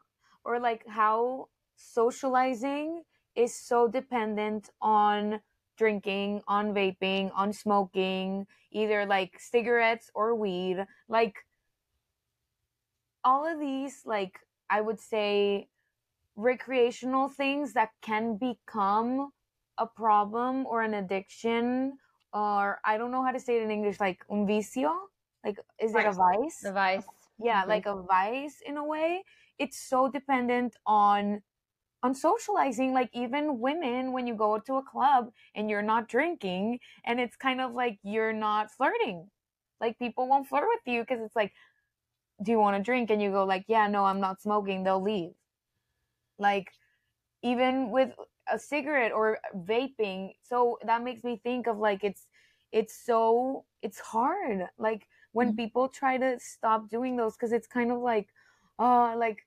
or 0.43 0.59
like 0.59 0.85
how 0.87 1.49
socializing 1.75 3.03
is 3.35 3.53
so 3.55 3.87
dependent 3.87 4.69
on 4.81 5.41
drinking, 5.77 6.41
on 6.47 6.73
vaping, 6.73 7.31
on 7.35 7.51
smoking, 7.51 8.47
either 8.71 9.05
like 9.05 9.39
cigarettes 9.39 10.09
or 10.13 10.35
weed. 10.35 10.85
Like 11.09 11.45
all 13.23 13.45
of 13.45 13.59
these, 13.59 14.03
like 14.05 14.39
I 14.69 14.81
would 14.81 14.99
say, 14.99 15.67
recreational 16.35 17.29
things 17.29 17.73
that 17.73 17.89
can 18.01 18.37
become 18.37 19.31
a 19.77 19.87
problem 19.87 20.65
or 20.65 20.81
an 20.81 20.93
addiction 20.93 21.97
or 22.35 22.79
I 22.83 22.97
don't 22.97 23.11
know 23.11 23.23
how 23.23 23.31
to 23.31 23.39
say 23.39 23.57
it 23.57 23.63
in 23.63 23.71
English, 23.71 23.99
like 23.99 24.19
un 24.29 24.45
vicio. 24.45 24.91
Like, 25.43 25.57
is 25.79 25.93
vice. 25.93 26.05
it 26.05 26.09
a 26.09 26.11
vice? 26.11 26.59
The 26.61 26.73
vice. 26.73 27.03
Yeah, 27.39 27.61
mm-hmm. 27.61 27.69
like 27.69 27.85
a 27.85 27.95
vice 27.95 28.61
in 28.65 28.77
a 28.77 28.83
way. 28.83 29.23
It's 29.57 29.79
so 29.79 30.09
dependent 30.09 30.75
on 30.85 31.41
on 32.03 32.13
socializing 32.13 32.93
like 32.93 33.09
even 33.13 33.59
women 33.59 34.11
when 34.11 34.27
you 34.27 34.35
go 34.35 34.59
to 34.59 34.75
a 34.75 34.83
club 34.83 35.31
and 35.55 35.71
you're 35.71 35.81
not 35.81 36.07
drinking 36.07 36.77
and 37.05 37.19
it's 37.19 37.35
kind 37.35 37.59
of 37.59 37.73
like 37.73 37.97
you're 38.03 38.33
not 38.33 38.69
flirting 38.69 39.27
like 39.81 39.97
people 39.97 40.27
won't 40.29 40.47
flirt 40.47 40.65
with 40.67 40.81
you 40.85 41.01
because 41.01 41.19
it's 41.19 41.35
like 41.35 41.51
do 42.43 42.51
you 42.51 42.59
want 42.59 42.77
to 42.77 42.83
drink 42.83 43.09
and 43.09 43.23
you 43.23 43.31
go 43.31 43.43
like 43.43 43.65
yeah 43.67 43.87
no 43.87 44.05
i'm 44.05 44.19
not 44.19 44.39
smoking 44.39 44.83
they'll 44.83 45.01
leave 45.01 45.31
like 46.37 46.67
even 47.41 47.89
with 47.89 48.11
a 48.51 48.59
cigarette 48.59 49.11
or 49.11 49.39
vaping 49.57 50.31
so 50.43 50.77
that 50.85 51.03
makes 51.03 51.23
me 51.23 51.39
think 51.43 51.67
of 51.67 51.77
like 51.77 52.03
it's 52.03 52.27
it's 52.71 52.95
so 53.05 53.65
it's 53.81 53.99
hard 53.99 54.67
like 54.77 55.07
when 55.31 55.49
mm-hmm. 55.49 55.57
people 55.57 55.87
try 55.87 56.17
to 56.17 56.37
stop 56.39 56.89
doing 56.89 57.15
those 57.15 57.33
because 57.33 57.51
it's 57.51 57.67
kind 57.67 57.91
of 57.91 57.99
like 57.99 58.27
oh 58.79 59.15
like 59.17 59.45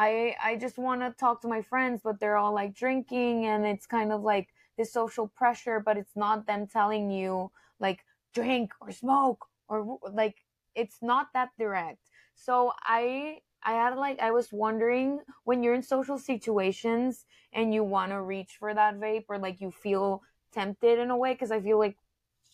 I 0.00 0.34
I 0.42 0.56
just 0.56 0.78
want 0.78 1.02
to 1.02 1.10
talk 1.10 1.42
to 1.42 1.48
my 1.48 1.60
friends, 1.60 2.00
but 2.02 2.18
they're 2.18 2.38
all 2.38 2.54
like 2.54 2.74
drinking, 2.74 3.44
and 3.44 3.66
it's 3.66 3.86
kind 3.86 4.12
of 4.12 4.22
like 4.22 4.48
this 4.78 4.92
social 4.94 5.28
pressure, 5.28 5.78
but 5.78 5.98
it's 5.98 6.16
not 6.16 6.46
them 6.46 6.66
telling 6.66 7.10
you 7.10 7.50
like 7.80 8.00
drink 8.34 8.72
or 8.80 8.92
smoke 8.92 9.44
or 9.68 9.98
like 10.10 10.36
it's 10.74 10.98
not 11.02 11.26
that 11.34 11.50
direct. 11.58 12.00
So 12.34 12.72
I 12.82 13.40
I 13.62 13.72
had 13.72 13.96
like 13.96 14.20
I 14.20 14.30
was 14.30 14.52
wondering 14.52 15.20
when 15.44 15.62
you're 15.62 15.74
in 15.74 15.82
social 15.82 16.18
situations 16.18 17.24
and 17.52 17.74
you 17.74 17.84
want 17.84 18.12
to 18.12 18.22
reach 18.22 18.56
for 18.58 18.72
that 18.72 18.98
vape 18.98 19.24
or 19.28 19.38
like 19.38 19.60
you 19.60 19.70
feel 19.70 20.22
tempted 20.52 20.98
in 20.98 21.10
a 21.10 21.16
way 21.16 21.32
because 21.32 21.50
I 21.50 21.60
feel 21.60 21.78
like 21.78 21.96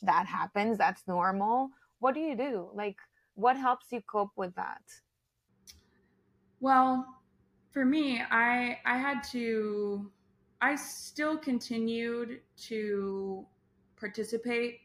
that 0.03 0.27
happens, 0.27 0.79
that's 0.79 1.07
normal. 1.07 1.71
What 2.01 2.15
do 2.15 2.21
you 2.21 2.37
do? 2.37 2.71
Like 2.75 2.97
what 3.35 3.57
helps 3.57 3.93
you 3.93 4.01
cope 4.01 4.33
with 4.37 4.55
that? 4.57 4.83
Well, 6.61 7.07
for 7.73 7.85
me, 7.85 8.23
I 8.31 8.79
I 8.85 8.97
had 8.99 9.23
to 9.33 10.11
I 10.61 10.75
still 10.75 11.37
continued 11.37 12.41
to 12.69 13.47
participate 13.99 14.81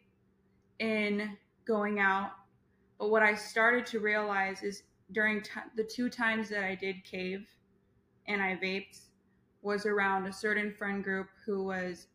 in 0.80 1.38
going 1.66 2.00
out, 2.00 2.32
but 3.00 3.10
what 3.10 3.24
I 3.24 3.34
started 3.34 3.86
to 3.88 4.00
realize 4.00 4.64
is 4.64 4.84
during 5.12 5.42
t- 5.42 5.52
the 5.76 5.84
two 5.84 6.10
times 6.10 6.50
that 6.50 6.64
I 6.64 6.76
did 6.76 7.04
cave 7.04 7.48
and 8.28 8.42
I 8.42 8.58
vaped 8.62 9.00
was 9.62 9.86
around 9.86 10.26
a 10.26 10.34
certain 10.34 10.74
friend 10.74 11.04
group 11.04 11.28
who 11.46 11.64
was 11.64 12.08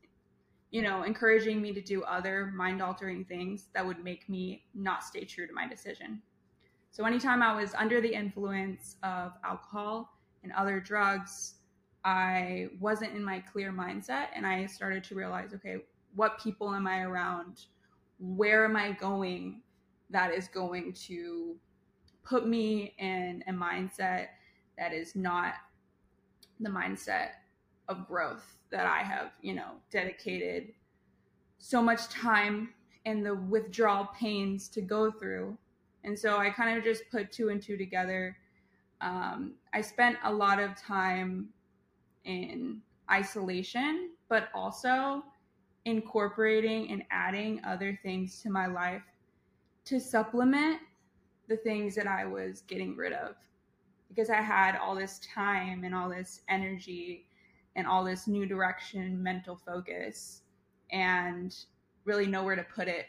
you 0.70 0.82
know 0.82 1.04
encouraging 1.04 1.62
me 1.62 1.72
to 1.72 1.80
do 1.80 2.02
other 2.02 2.46
mind 2.54 2.82
altering 2.82 3.24
things 3.24 3.68
that 3.74 3.86
would 3.86 4.02
make 4.02 4.28
me 4.28 4.64
not 4.74 5.04
stay 5.04 5.24
true 5.24 5.46
to 5.46 5.52
my 5.52 5.68
decision. 5.68 6.22
So 6.90 7.04
anytime 7.04 7.42
I 7.42 7.54
was 7.54 7.74
under 7.74 8.00
the 8.00 8.12
influence 8.12 8.96
of 9.02 9.32
alcohol 9.44 10.10
and 10.42 10.52
other 10.52 10.80
drugs, 10.80 11.56
I 12.04 12.68
wasn't 12.80 13.14
in 13.14 13.22
my 13.22 13.40
clear 13.40 13.70
mindset 13.70 14.28
and 14.34 14.46
I 14.46 14.64
started 14.66 15.04
to 15.04 15.14
realize, 15.14 15.52
okay, 15.52 15.78
what 16.14 16.40
people 16.40 16.72
am 16.72 16.86
I 16.86 17.02
around? 17.02 17.66
Where 18.18 18.64
am 18.64 18.76
I 18.76 18.92
going 18.92 19.60
that 20.08 20.32
is 20.32 20.48
going 20.48 20.92
to 20.92 21.56
put 22.26 22.46
me 22.46 22.94
in 22.98 23.42
a 23.46 23.52
mindset 23.52 24.26
that 24.76 24.92
is 24.92 25.14
not 25.14 25.54
the 26.60 26.68
mindset 26.68 27.28
of 27.88 28.06
growth 28.06 28.56
that 28.70 28.86
I 28.86 28.98
have, 28.98 29.32
you 29.40 29.54
know, 29.54 29.72
dedicated 29.90 30.72
so 31.58 31.80
much 31.80 32.08
time 32.08 32.70
and 33.04 33.24
the 33.24 33.34
withdrawal 33.34 34.06
pains 34.18 34.68
to 34.68 34.80
go 34.80 35.10
through. 35.10 35.56
And 36.04 36.18
so 36.18 36.36
I 36.36 36.50
kind 36.50 36.76
of 36.76 36.84
just 36.84 37.04
put 37.10 37.30
two 37.30 37.48
and 37.50 37.62
two 37.62 37.76
together. 37.76 38.36
Um, 39.00 39.54
I 39.72 39.80
spent 39.80 40.16
a 40.24 40.32
lot 40.32 40.58
of 40.58 40.76
time 40.76 41.48
in 42.24 42.80
isolation, 43.10 44.10
but 44.28 44.48
also 44.54 45.22
incorporating 45.84 46.90
and 46.90 47.04
adding 47.10 47.60
other 47.64 47.98
things 48.02 48.42
to 48.42 48.50
my 48.50 48.66
life 48.66 49.02
to 49.84 50.00
supplement 50.00 50.80
the 51.48 51.56
things 51.56 51.94
that 51.94 52.06
I 52.06 52.26
was 52.26 52.62
getting 52.66 52.96
rid 52.96 53.12
of 53.12 53.36
because 54.08 54.30
I 54.30 54.40
had 54.40 54.76
all 54.76 54.94
this 54.94 55.20
time 55.34 55.84
and 55.84 55.94
all 55.94 56.08
this 56.08 56.42
energy 56.48 57.26
and 57.74 57.86
all 57.86 58.04
this 58.04 58.26
new 58.26 58.46
direction, 58.46 59.22
mental 59.22 59.56
focus, 59.56 60.42
and 60.90 61.54
really 62.04 62.26
nowhere 62.26 62.56
to 62.56 62.64
put 62.64 62.88
it. 62.88 63.06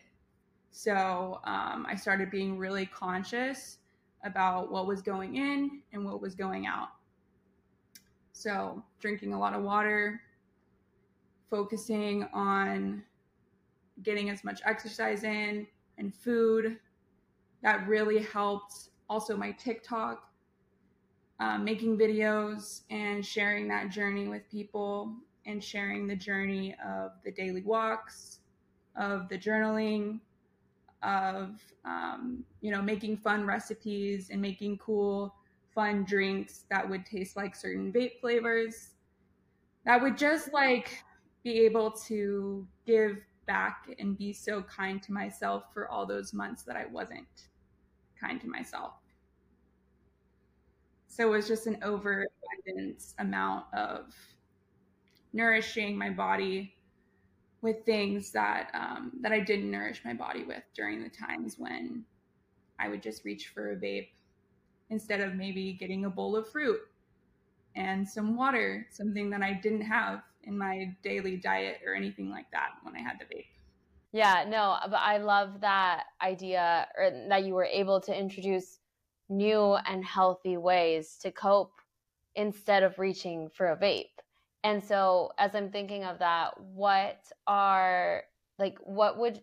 So 0.72 1.39
um, 1.46 1.86
I 1.88 1.96
started 1.96 2.29
being 2.29 2.58
really 2.58 2.86
conscious 2.86 3.77
about 4.24 4.72
what 4.72 4.88
was 4.88 5.01
going 5.01 5.36
in 5.36 5.82
and 5.94 6.03
what 6.03 6.22
was 6.22 6.36
going 6.36 6.65
out. 6.67 6.89
So, 8.34 8.84
drinking 9.00 9.34
a 9.34 9.39
lot 9.39 9.56
of 9.56 9.63
water, 9.63 10.22
focusing 11.50 12.27
on 12.34 13.01
getting 14.03 14.29
as 14.29 14.44
much 14.44 14.62
exercise 14.63 15.24
in 15.24 15.65
and 15.98 16.13
food. 16.13 16.77
That 17.63 17.87
really 17.87 18.19
helped. 18.23 18.89
Also, 19.09 19.37
my 19.37 19.51
TikTok, 19.51 20.29
um, 21.39 21.63
making 21.63 21.97
videos 21.97 22.81
and 22.89 23.25
sharing 23.25 23.67
that 23.69 23.89
journey 23.89 24.27
with 24.27 24.49
people 24.49 25.13
and 25.45 25.63
sharing 25.63 26.07
the 26.07 26.15
journey 26.15 26.75
of 26.85 27.11
the 27.23 27.31
daily 27.31 27.61
walks, 27.61 28.39
of 28.95 29.29
the 29.29 29.37
journaling, 29.37 30.19
of 31.03 31.61
um, 31.85 32.43
you 32.61 32.71
know 32.71 32.81
making 32.81 33.17
fun 33.17 33.45
recipes 33.45 34.29
and 34.31 34.41
making 34.41 34.77
cool 34.79 35.33
fun 35.73 36.03
drinks 36.03 36.65
that 36.71 36.87
would 36.89 37.05
taste 37.05 37.35
like 37.35 37.55
certain 37.55 37.93
vape 37.93 38.19
flavors 38.19 38.95
that 39.85 40.01
would 40.01 40.17
just 40.17 40.51
like 40.53 41.03
be 41.43 41.59
able 41.59 41.91
to 41.91 42.67
give 42.85 43.17
back 43.48 43.89
and 43.98 44.18
be 44.18 44.34
so 44.34 44.62
kind 44.62 45.01
to 45.04 45.12
myself 45.12 45.63
for 45.74 45.89
all 45.89 46.06
those 46.06 46.34
months 46.34 46.63
that 46.63 46.75
I 46.75 46.86
wasn't 46.86 47.27
kind 48.20 48.39
to 48.42 48.48
myself. 48.48 48.94
So 51.08 51.27
it 51.27 51.32
was 51.32 51.48
just 51.48 51.66
an 51.66 51.80
overabundance 51.82 53.16
amount 53.18 53.66
of 53.74 54.13
nourishing 55.34 55.98
my 55.98 56.10
body 56.10 56.74
with 57.62 57.84
things 57.86 58.32
that 58.32 58.70
um, 58.74 59.12
that 59.22 59.32
I 59.32 59.39
didn't 59.39 59.72
nourish 59.72 60.01
my 60.06 60.13
body 60.13 60.44
with 60.44 60.63
during 60.75 61.01
the 61.01 61.10
times 61.10 61.56
when 61.58 62.06
I 62.77 62.89
would 62.89 63.01
just 63.01 63.25
reach 63.25 63.48
for 63.48 63.72
a 63.72 63.75
vape 63.75 64.10
instead 64.89 65.22
of 65.22 65.36
maybe 65.36 65.74
getting 65.74 66.06
a 66.06 66.10
bowl 66.10 66.36
of 66.36 66.50
fruit 66.50 66.80
and 67.75 68.08
some 68.08 68.36
water, 68.36 68.88
something 68.89 69.30
that 69.30 69.42
I 69.42 69.54
didn't 69.54 69.82
have 69.82 70.22
in 70.48 70.58
my 70.58 70.96
daily 71.04 71.38
diet 71.38 71.80
or 71.86 71.94
anything 71.94 72.30
like 72.30 72.50
that 72.51 72.70
when 72.84 72.96
I 72.96 73.00
had 73.00 73.20
the 73.20 73.25
vape. 73.25 73.46
Yeah, 74.13 74.46
no, 74.48 74.77
but 74.89 75.00
I 75.01 75.18
love 75.18 75.62
that 75.62 76.06
idea 76.22 76.88
or 76.98 77.12
that 77.29 77.44
you 77.44 77.53
were 77.53 77.66
able 77.66 78.00
to 78.01 78.18
introduce 78.18 78.79
new 79.29 79.75
and 79.86 80.03
healthy 80.03 80.57
ways 80.57 81.18
to 81.22 81.31
cope 81.31 81.74
instead 82.36 82.83
of 82.83 82.98
reaching 82.98 83.50
for 83.50 83.68
a 83.68 83.77
vape. 83.77 84.05
And 84.64 84.81
so 84.81 85.31
as 85.38 85.53
I'm 85.53 85.70
thinking 85.70 86.03
of 86.03 86.20
that, 86.20 86.60
what 86.60 87.20
are 87.46 88.24
like 88.57 88.77
what 88.79 89.20
would 89.20 89.42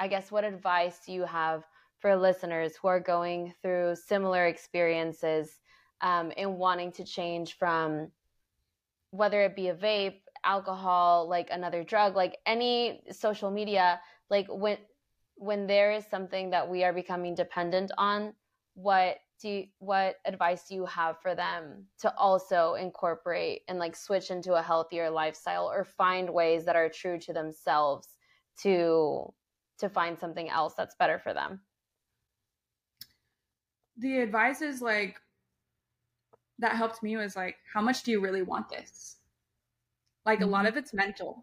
I 0.00 0.08
guess 0.08 0.32
what 0.32 0.44
advice 0.44 1.00
do 1.04 1.12
you 1.12 1.24
have 1.24 1.64
for 1.98 2.16
listeners 2.16 2.74
who 2.80 2.88
are 2.88 3.00
going 3.00 3.52
through 3.60 3.96
similar 3.96 4.46
experiences 4.46 5.60
um, 6.00 6.30
in 6.32 6.56
wanting 6.56 6.92
to 6.92 7.04
change 7.04 7.56
from 7.58 8.10
whether 9.10 9.42
it 9.42 9.56
be 9.56 9.68
a 9.68 9.74
vape, 9.74 10.20
alcohol, 10.48 11.28
like 11.28 11.48
another 11.50 11.84
drug, 11.84 12.16
like 12.16 12.38
any 12.46 13.02
social 13.12 13.50
media, 13.50 14.00
like 14.30 14.46
when 14.48 14.78
when 15.36 15.68
there 15.68 15.92
is 15.92 16.04
something 16.10 16.50
that 16.50 16.68
we 16.68 16.82
are 16.82 16.92
becoming 16.92 17.34
dependent 17.34 17.92
on, 17.96 18.34
what 18.74 19.18
do 19.40 19.48
you, 19.48 19.66
what 19.78 20.16
advice 20.24 20.66
do 20.66 20.74
you 20.74 20.84
have 20.84 21.20
for 21.22 21.36
them 21.36 21.84
to 22.00 22.12
also 22.16 22.74
incorporate 22.74 23.60
and 23.68 23.78
like 23.78 23.94
switch 23.94 24.32
into 24.32 24.54
a 24.54 24.62
healthier 24.62 25.08
lifestyle 25.10 25.70
or 25.70 25.84
find 25.84 26.28
ways 26.28 26.64
that 26.64 26.74
are 26.74 26.88
true 26.88 27.20
to 27.20 27.32
themselves 27.32 28.08
to 28.62 29.32
to 29.78 29.88
find 29.88 30.18
something 30.18 30.48
else 30.48 30.74
that's 30.74 30.96
better 30.96 31.20
for 31.20 31.32
them? 31.32 31.60
the 33.98 34.20
advice 34.20 34.62
is 34.62 34.80
like 34.80 35.20
that 36.58 36.72
helped 36.72 37.02
me 37.02 37.16
was 37.16 37.36
like 37.36 37.56
how 37.72 37.80
much 37.80 38.02
do 38.02 38.10
you 38.10 38.20
really 38.20 38.42
want 38.42 38.68
this 38.68 39.17
like 40.28 40.40
mm-hmm. 40.40 40.48
a 40.48 40.52
lot 40.52 40.66
mm-hmm. 40.66 40.68
of 40.68 40.76
it's 40.76 40.92
mental 40.92 41.42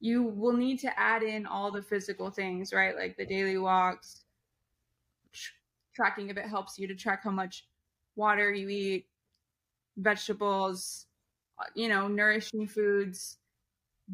you 0.00 0.22
will 0.22 0.52
need 0.52 0.78
to 0.78 0.98
add 0.98 1.22
in 1.22 1.46
all 1.46 1.70
the 1.70 1.82
physical 1.82 2.30
things 2.30 2.72
right 2.72 2.96
like 2.96 3.16
the 3.16 3.24
daily 3.24 3.56
walks 3.56 4.24
tracking 5.94 6.28
if 6.28 6.36
it 6.36 6.46
helps 6.46 6.78
you 6.78 6.86
to 6.86 6.94
track 6.94 7.22
how 7.22 7.30
much 7.30 7.66
water 8.16 8.52
you 8.52 8.68
eat 8.68 9.06
vegetables 9.96 11.06
uh, 11.60 11.64
you 11.74 11.88
know 11.88 12.08
nourishing 12.08 12.66
foods 12.66 13.38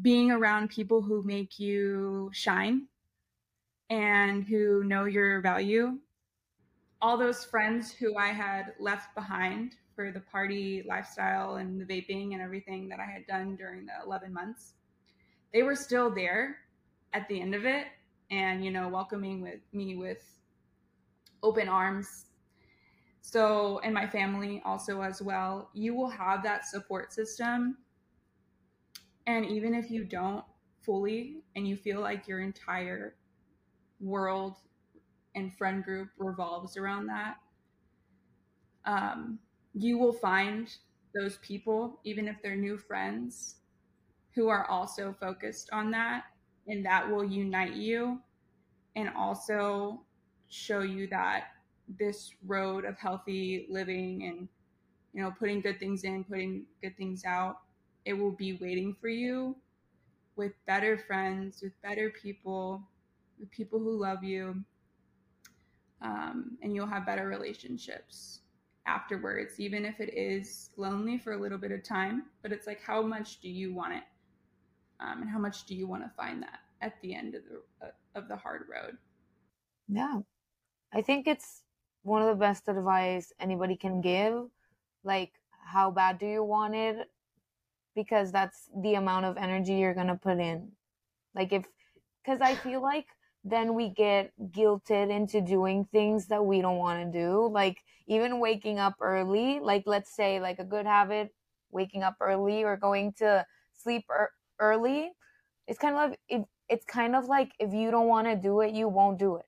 being 0.01 0.29
around 0.31 0.69
people 0.69 1.01
who 1.01 1.23
make 1.23 1.59
you 1.59 2.29
shine 2.33 2.87
and 3.89 4.43
who 4.43 4.83
know 4.83 5.05
your 5.05 5.41
value 5.41 5.97
all 7.01 7.17
those 7.17 7.45
friends 7.45 7.91
who 7.91 8.17
I 8.17 8.27
had 8.27 8.73
left 8.79 9.13
behind 9.15 9.75
for 9.95 10.11
the 10.11 10.19
party 10.19 10.83
lifestyle 10.87 11.55
and 11.55 11.79
the 11.79 11.85
vaping 11.85 12.33
and 12.33 12.41
everything 12.41 12.89
that 12.89 12.99
I 12.99 13.05
had 13.05 13.25
done 13.27 13.55
during 13.55 13.85
the 13.85 13.93
11 14.05 14.33
months, 14.33 14.73
they 15.53 15.63
were 15.63 15.75
still 15.75 16.13
there 16.13 16.57
at 17.13 17.27
the 17.27 17.39
end 17.39 17.55
of 17.55 17.65
it 17.65 17.87
and, 18.29 18.63
you 18.63 18.71
know, 18.71 18.89
welcoming 18.89 19.41
with 19.41 19.61
me 19.71 19.95
with 19.95 20.23
open 21.43 21.69
arms. 21.69 22.25
So, 23.21 23.79
and 23.83 23.93
my 23.93 24.07
family 24.07 24.61
also 24.65 25.01
as 25.01 25.21
well, 25.21 25.69
you 25.73 25.95
will 25.95 26.09
have 26.09 26.43
that 26.43 26.65
support 26.65 27.13
system. 27.13 27.77
And 29.27 29.45
even 29.45 29.73
if 29.73 29.89
you 29.89 30.03
don't 30.03 30.43
fully 30.81 31.43
and 31.55 31.67
you 31.67 31.75
feel 31.75 32.01
like 32.01 32.27
your 32.27 32.41
entire 32.41 33.15
world 33.99 34.57
and 35.35 35.53
friend 35.55 35.83
group 35.83 36.09
revolves 36.17 36.77
around 36.77 37.07
that. 37.07 37.37
Um, 38.85 39.39
you 39.77 39.97
will 39.97 40.13
find 40.13 40.75
those 41.13 41.37
people, 41.37 41.99
even 42.03 42.27
if 42.27 42.37
they're 42.41 42.55
new 42.55 42.77
friends, 42.77 43.55
who 44.33 44.49
are 44.49 44.65
also 44.69 45.15
focused 45.19 45.69
on 45.71 45.91
that, 45.91 46.23
and 46.67 46.85
that 46.85 47.09
will 47.09 47.23
unite 47.23 47.73
you 47.73 48.19
and 48.95 49.09
also 49.15 50.01
show 50.49 50.79
you 50.81 51.07
that 51.07 51.47
this 51.99 52.31
road 52.45 52.85
of 52.85 52.97
healthy 52.97 53.67
living 53.69 54.23
and 54.23 54.47
you 55.13 55.21
know 55.21 55.31
putting 55.37 55.61
good 55.61 55.79
things 55.79 56.03
in 56.03 56.23
putting 56.23 56.65
good 56.81 56.97
things 56.97 57.23
out 57.25 57.57
it 58.05 58.13
will 58.13 58.31
be 58.31 58.57
waiting 58.61 58.95
for 58.99 59.07
you 59.07 59.55
with 60.35 60.53
better 60.65 60.97
friends 60.97 61.61
with 61.61 61.79
better 61.83 62.09
people 62.09 62.81
with 63.39 63.49
people 63.51 63.79
who 63.79 63.99
love 63.99 64.23
you 64.23 64.55
um, 66.01 66.57
and 66.61 66.75
you'll 66.75 66.87
have 66.87 67.05
better 67.05 67.27
relationships 67.27 68.41
afterwards, 68.87 69.59
even 69.59 69.85
if 69.85 69.99
it 69.99 70.13
is 70.13 70.69
lonely 70.77 71.17
for 71.17 71.33
a 71.33 71.37
little 71.37 71.57
bit 71.57 71.71
of 71.71 71.83
time. 71.83 72.23
But 72.41 72.51
it's 72.51 72.67
like, 72.67 72.81
how 72.81 73.01
much 73.01 73.39
do 73.41 73.49
you 73.49 73.73
want 73.73 73.93
it, 73.93 74.03
um, 74.99 75.21
and 75.21 75.29
how 75.29 75.39
much 75.39 75.65
do 75.65 75.75
you 75.75 75.87
want 75.87 76.03
to 76.03 76.11
find 76.15 76.41
that 76.43 76.59
at 76.81 76.93
the 77.01 77.15
end 77.15 77.35
of 77.35 77.43
the 77.43 77.85
uh, 77.87 77.91
of 78.15 78.27
the 78.27 78.35
hard 78.35 78.67
road? 78.69 78.97
Yeah, 79.87 80.19
I 80.93 81.01
think 81.01 81.27
it's 81.27 81.63
one 82.03 82.21
of 82.21 82.27
the 82.27 82.35
best 82.35 82.67
advice 82.67 83.33
anybody 83.39 83.75
can 83.75 84.01
give. 84.01 84.45
Like, 85.03 85.33
how 85.73 85.91
bad 85.91 86.19
do 86.19 86.27
you 86.27 86.43
want 86.43 86.75
it? 86.75 87.09
Because 87.95 88.31
that's 88.31 88.69
the 88.75 88.95
amount 88.95 89.25
of 89.25 89.37
energy 89.37 89.73
you're 89.75 89.93
gonna 89.93 90.19
put 90.21 90.39
in. 90.39 90.71
Like, 91.33 91.53
if 91.53 91.65
because 92.23 92.41
I 92.41 92.55
feel 92.55 92.81
like 92.81 93.07
then 93.45 93.75
we 93.75 93.89
get 93.89 94.33
guilted 94.51 95.11
into 95.11 95.41
doing 95.41 95.85
things 95.85 96.27
that 96.27 96.45
we 96.45 96.61
don't 96.61 96.79
want 96.79 97.13
to 97.13 97.19
do. 97.19 97.47
Like 97.47 97.83
even 98.07 98.39
waking 98.41 98.79
up 98.79 98.95
early, 99.01 99.59
like 99.61 99.83
let's 99.87 100.15
say 100.15 100.39
like 100.41 100.59
a 100.59 100.65
good 100.65 100.87
habit 100.87 101.33
waking 101.71 102.03
up 102.03 102.17
early 102.21 102.63
or 102.63 102.77
going 102.77 103.13
to 103.13 103.45
sleep 103.73 104.05
er- 104.09 104.31
early 104.59 105.11
it's 105.67 105.79
kind 105.79 105.95
of 105.95 106.11
like 106.11 106.19
if 106.29 106.43
it's 106.69 106.85
kind 106.85 107.15
of 107.15 107.25
like 107.27 107.51
if 107.59 107.73
you 107.73 107.91
don't 107.91 108.07
want 108.07 108.27
to 108.27 108.35
do 108.35 108.61
it 108.61 108.73
you 108.73 108.87
won't 108.89 109.19
do 109.19 109.37
it. 109.37 109.45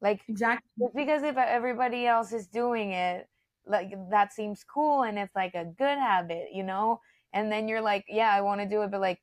Like 0.00 0.22
exactly. 0.28 0.70
just 0.80 0.94
because 0.96 1.22
if 1.22 1.36
everybody 1.36 2.06
else 2.06 2.32
is 2.32 2.46
doing 2.48 2.92
it 2.92 3.28
like 3.66 3.92
that 4.10 4.32
seems 4.32 4.64
cool 4.64 5.02
and 5.02 5.18
it's 5.18 5.34
like 5.34 5.54
a 5.54 5.64
good 5.64 5.98
habit 5.98 6.48
you 6.52 6.62
know? 6.62 7.00
And 7.32 7.52
then 7.52 7.68
you're 7.68 7.82
like 7.82 8.06
yeah 8.08 8.30
i 8.32 8.40
want 8.40 8.60
to 8.62 8.68
do 8.68 8.82
it 8.82 8.90
but 8.90 9.00
like 9.00 9.20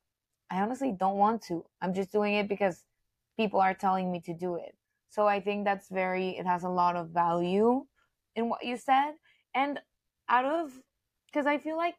i 0.50 0.60
honestly 0.60 0.92
don't 0.98 1.16
want 1.18 1.42
to. 1.44 1.64
I'm 1.82 1.94
just 1.94 2.12
doing 2.12 2.34
it 2.34 2.48
because 2.48 2.84
people 3.36 3.60
are 3.60 3.74
telling 3.74 4.10
me 4.12 4.20
to 4.20 4.34
do 4.34 4.56
it. 4.56 4.74
So 5.10 5.26
i 5.28 5.40
think 5.40 5.64
that's 5.64 5.88
very 5.88 6.30
it 6.38 6.46
has 6.46 6.64
a 6.64 6.68
lot 6.68 6.96
of 6.96 7.10
value 7.10 7.86
in 8.34 8.48
what 8.48 8.64
you 8.64 8.76
said. 8.76 9.12
And 9.54 9.80
out 10.28 10.44
of 10.44 10.72
because 11.26 11.46
i 11.46 11.58
feel 11.58 11.76
like 11.76 11.94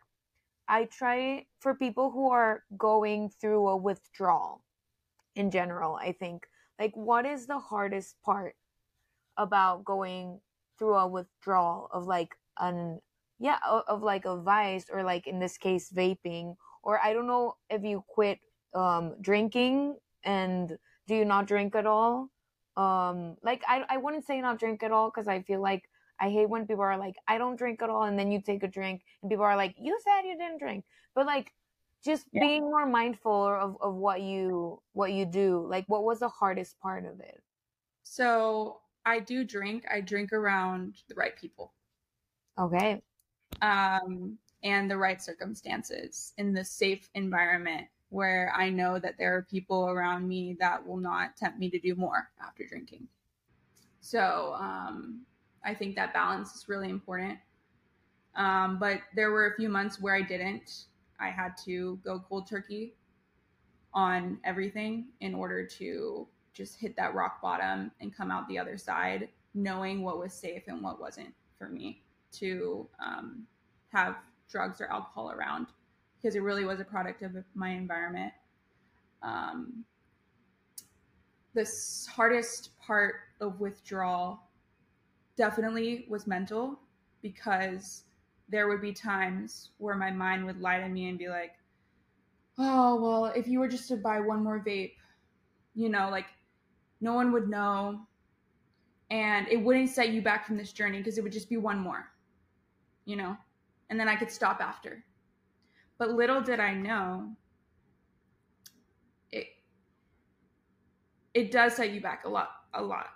i 0.68 0.86
try 0.86 1.46
for 1.60 1.76
people 1.76 2.12
who 2.12 2.30
are 2.30 2.64
going 2.78 3.30
through 3.30 3.68
a 3.68 3.78
withdrawal 3.78 4.64
in 5.36 5.52
general 5.52 5.96
i 6.02 6.12
think 6.12 6.48
like 6.80 6.92
what 6.96 7.26
is 7.26 7.46
the 7.46 7.60
hardest 7.60 8.16
part 8.24 8.56
about 9.38 9.86
going 9.86 10.40
through 10.78 10.96
a 10.96 11.08
withdrawal 11.08 11.90
of 11.94 12.08
like 12.08 12.36
an 12.60 13.00
yeah 13.40 13.60
of 13.88 14.02
like 14.02 14.26
a 14.26 14.38
vice 14.38 14.86
or 14.92 15.04
like 15.04 15.28
in 15.28 15.40
this 15.40 15.58
case 15.58 15.92
vaping? 15.92 16.56
Or 16.84 17.00
i 17.04 17.14
don't 17.14 17.28
know 17.28 17.56
if 17.70 17.84
you 17.84 18.04
quit 18.08 18.40
um 18.74 19.16
drinking 19.22 19.98
and 20.24 20.78
do 21.08 21.16
you 21.16 21.26
not 21.26 21.48
drink 21.48 21.76
at 21.76 21.86
all? 21.86 22.30
Um 22.78 23.38
like 23.42 23.64
i 23.68 23.84
i 23.90 23.98
wouldn't 23.98 24.26
say 24.26 24.42
not 24.42 24.60
drink 24.60 24.84
at 24.84 24.92
all 24.92 25.10
because 25.10 25.30
i 25.30 25.42
feel 25.44 25.62
like 25.62 25.84
i 26.20 26.30
hate 26.30 26.50
when 26.50 26.68
people 26.68 26.84
are 26.84 26.98
like 26.98 27.16
i 27.26 27.38
don't 27.38 27.56
drink 27.56 27.82
at 27.82 27.90
all 27.90 28.04
and 28.04 28.20
then 28.20 28.32
you 28.32 28.42
take 28.42 28.64
a 28.64 28.68
drink 28.68 29.02
and 29.22 29.30
people 29.32 29.46
are 29.46 29.56
like 29.56 29.76
you 29.80 29.98
said 30.04 30.28
you 30.28 30.38
didn't 30.38 30.60
drink. 30.60 30.84
But 31.14 31.26
like 31.26 31.54
just 32.04 32.26
yeah. 32.34 32.42
being 32.42 32.64
more 32.64 32.86
mindful 32.86 33.46
of, 33.46 33.78
of 33.82 33.96
what 33.96 34.22
you 34.22 34.82
what 34.92 35.14
you 35.14 35.26
do 35.26 35.66
like 35.70 35.86
what 35.88 36.04
was 36.04 36.20
the 36.20 36.28
hardest 36.28 36.78
part 36.80 37.06
of 37.06 37.20
it? 37.22 37.42
So 38.04 38.80
i 39.06 39.20
do 39.20 39.46
drink 39.46 39.86
i 39.90 40.02
drink 40.02 40.34
around 40.34 40.96
the 41.08 41.16
right 41.16 41.38
people. 41.40 41.74
Okay. 42.60 43.02
Um 43.62 44.38
and 44.64 44.90
the 44.90 44.98
right 44.98 45.22
circumstances 45.22 46.34
in 46.38 46.54
the 46.54 46.66
safe 46.66 47.08
environment 47.14 47.88
where 48.16 48.54
i 48.56 48.70
know 48.70 48.98
that 48.98 49.16
there 49.18 49.36
are 49.36 49.42
people 49.42 49.90
around 49.90 50.26
me 50.26 50.56
that 50.58 50.86
will 50.88 50.96
not 51.12 51.36
tempt 51.36 51.60
me 51.60 51.70
to 51.70 51.78
do 51.78 51.96
more 51.96 52.30
after 52.42 52.66
drinking. 52.66 53.06
So 54.00 54.56
um 54.58 55.26
i 55.66 55.74
think 55.74 55.96
that 55.96 56.14
balance 56.14 56.56
is 56.56 56.70
really 56.70 56.90
important. 56.90 57.38
Um, 58.36 58.80
but 58.80 59.00
there 59.16 59.32
were 59.32 59.48
a 59.48 59.56
few 59.56 59.70
months 59.70 60.00
where 60.00 60.16
i 60.16 60.22
didn't. 60.22 60.86
I 61.20 61.30
had 61.30 61.54
to 61.66 62.00
go 62.06 62.24
cold 62.28 62.48
turkey 62.48 62.96
on 63.94 64.40
everything 64.46 65.08
in 65.20 65.36
order 65.36 65.66
to 65.80 66.28
just 66.54 66.80
hit 66.80 66.96
that 66.96 67.14
rock 67.16 67.42
bottom 67.42 67.92
and 68.00 68.16
come 68.16 68.32
out 68.32 68.48
the 68.48 68.60
other 68.60 68.78
side, 68.78 69.28
knowing 69.54 70.04
what 70.04 70.20
was 70.20 70.34
safe 70.34 70.64
and 70.68 70.82
what 70.82 71.02
wasn't 71.02 71.34
for 71.58 71.68
me 71.68 72.02
to 72.34 72.88
um, 73.06 73.46
have 73.92 74.16
drugs 74.50 74.80
or 74.80 74.88
alcohol 74.88 75.32
around 75.32 75.68
because 76.18 76.36
it 76.36 76.42
really 76.42 76.66
was 76.66 76.80
a 76.80 76.86
product 76.86 77.22
of 77.22 77.36
my 77.54 77.70
environment. 77.70 78.34
Um, 79.22 79.86
the 81.54 81.70
hardest 82.14 82.78
part 82.80 83.16
of 83.40 83.60
withdrawal 83.60 84.42
definitely 85.38 86.06
was 86.10 86.28
mental 86.28 86.80
because 87.22 88.04
there 88.50 88.68
would 88.68 88.82
be 88.82 88.94
times 88.94 89.70
where 89.78 89.96
my 89.96 90.12
mind 90.12 90.46
would 90.46 90.62
lie 90.62 90.80
to 90.80 90.88
me 90.88 91.10
and 91.10 91.18
be 91.18 91.30
like, 91.30 91.54
oh, 92.58 93.02
well, 93.02 93.26
if 93.26 93.48
you 93.48 93.60
were 93.60 93.68
just 93.68 93.88
to 93.88 93.98
buy 93.98 94.20
one 94.20 94.44
more 94.44 94.64
vape, 94.66 94.94
you 95.74 95.90
know, 95.90 96.10
like 96.10 96.28
no 97.02 97.14
one 97.14 97.32
would 97.32 97.50
know. 97.50 98.02
And 99.12 99.48
it 99.48 99.58
wouldn't 99.58 99.90
set 99.90 100.10
you 100.10 100.22
back 100.22 100.46
from 100.46 100.58
this 100.58 100.72
journey 100.72 100.98
because 100.98 101.18
it 101.18 101.24
would 101.24 101.32
just 101.32 101.50
be 101.50 101.58
one 101.58 101.80
more, 101.80 102.12
you 103.06 103.16
know, 103.16 103.38
and 103.90 104.00
then 104.00 104.10
I 104.10 104.16
could 104.16 104.32
stop 104.32 104.62
after. 104.62 105.04
But 105.98 106.12
little 106.12 106.42
did 106.42 106.60
I 106.60 106.74
know, 106.74 107.36
it, 109.32 109.48
it 111.34 111.52
does 111.52 111.76
set 111.76 111.92
you 111.92 112.02
back 112.02 112.26
a 112.26 112.30
lot, 112.30 112.50
a 112.74 112.82
lot 112.82 113.08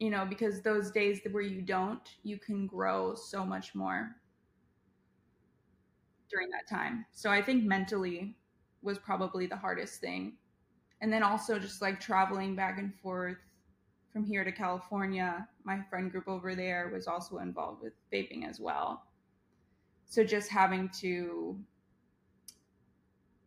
you 0.00 0.08
know, 0.08 0.24
because 0.24 0.62
those 0.62 0.90
days 0.90 1.20
where 1.30 1.42
you 1.42 1.60
don't, 1.60 2.08
you 2.22 2.38
can 2.38 2.66
grow 2.66 3.14
so 3.14 3.44
much 3.44 3.74
more 3.74 4.16
during 6.30 6.48
that 6.50 6.66
time. 6.68 7.04
So 7.12 7.30
I 7.30 7.42
think 7.42 7.64
mentally 7.64 8.34
was 8.82 8.98
probably 8.98 9.46
the 9.46 9.56
hardest 9.56 10.00
thing. 10.00 10.38
And 11.02 11.12
then 11.12 11.22
also 11.22 11.58
just 11.58 11.82
like 11.82 12.00
traveling 12.00 12.56
back 12.56 12.78
and 12.78 12.94
forth 13.02 13.36
from 14.12 14.24
here 14.24 14.42
to 14.42 14.52
California, 14.52 15.46
my 15.64 15.80
friend 15.90 16.10
group 16.10 16.28
over 16.28 16.54
there 16.54 16.90
was 16.92 17.06
also 17.06 17.38
involved 17.38 17.82
with 17.82 17.92
vaping 18.12 18.48
as 18.48 18.58
well. 18.58 19.04
So 20.10 20.24
just 20.24 20.50
having 20.50 20.88
to 21.00 21.56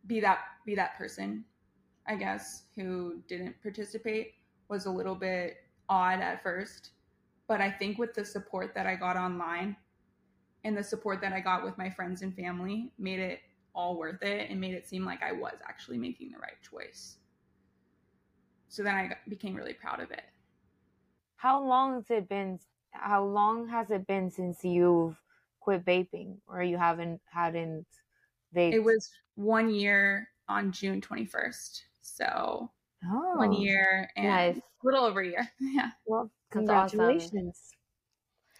be 0.06 0.18
that 0.20 0.38
be 0.64 0.74
that 0.74 0.96
person, 0.96 1.44
I 2.08 2.16
guess, 2.16 2.62
who 2.74 3.20
didn't 3.28 3.60
participate 3.60 4.32
was 4.68 4.86
a 4.86 4.90
little 4.90 5.14
bit 5.14 5.58
odd 5.90 6.20
at 6.20 6.42
first, 6.42 6.92
but 7.48 7.60
I 7.60 7.70
think 7.70 7.98
with 7.98 8.14
the 8.14 8.24
support 8.24 8.74
that 8.74 8.86
I 8.86 8.96
got 8.96 9.16
online 9.16 9.76
and 10.64 10.74
the 10.74 10.82
support 10.82 11.20
that 11.20 11.34
I 11.34 11.40
got 11.40 11.64
with 11.64 11.76
my 11.76 11.90
friends 11.90 12.22
and 12.22 12.34
family 12.34 12.90
made 12.98 13.20
it 13.20 13.40
all 13.74 13.98
worth 13.98 14.22
it 14.22 14.48
and 14.48 14.58
made 14.58 14.72
it 14.72 14.88
seem 14.88 15.04
like 15.04 15.22
I 15.22 15.32
was 15.32 15.58
actually 15.68 15.98
making 15.98 16.30
the 16.30 16.38
right 16.38 16.56
choice. 16.62 17.16
So 18.68 18.82
then 18.82 18.94
I 18.94 19.10
became 19.28 19.54
really 19.54 19.74
proud 19.74 20.00
of 20.00 20.10
it. 20.10 20.24
How 21.36 21.62
long 21.62 21.96
has 21.96 22.10
it 22.10 22.26
been? 22.26 22.58
How 22.92 23.22
long 23.22 23.68
has 23.68 23.90
it 23.90 24.06
been 24.06 24.30
since 24.30 24.64
you've 24.64 25.18
quit 25.64 25.84
vaping 25.84 26.36
or 26.46 26.62
you 26.62 26.76
haven't 26.76 27.20
hadn't 27.32 27.86
vaped? 28.54 28.74
It 28.74 28.84
was 28.84 29.10
one 29.34 29.70
year 29.70 30.28
on 30.46 30.70
June 30.72 31.00
21st. 31.00 31.80
So 32.02 32.70
Oh, 33.06 33.34
one 33.36 33.52
year 33.52 34.10
and 34.16 34.26
nice. 34.26 34.56
a 34.56 34.62
little 34.82 35.04
over 35.04 35.20
a 35.20 35.26
year. 35.26 35.48
Yeah. 35.60 35.90
Well, 36.06 36.30
congratulations. 36.50 37.32
Awesome. 37.34 37.78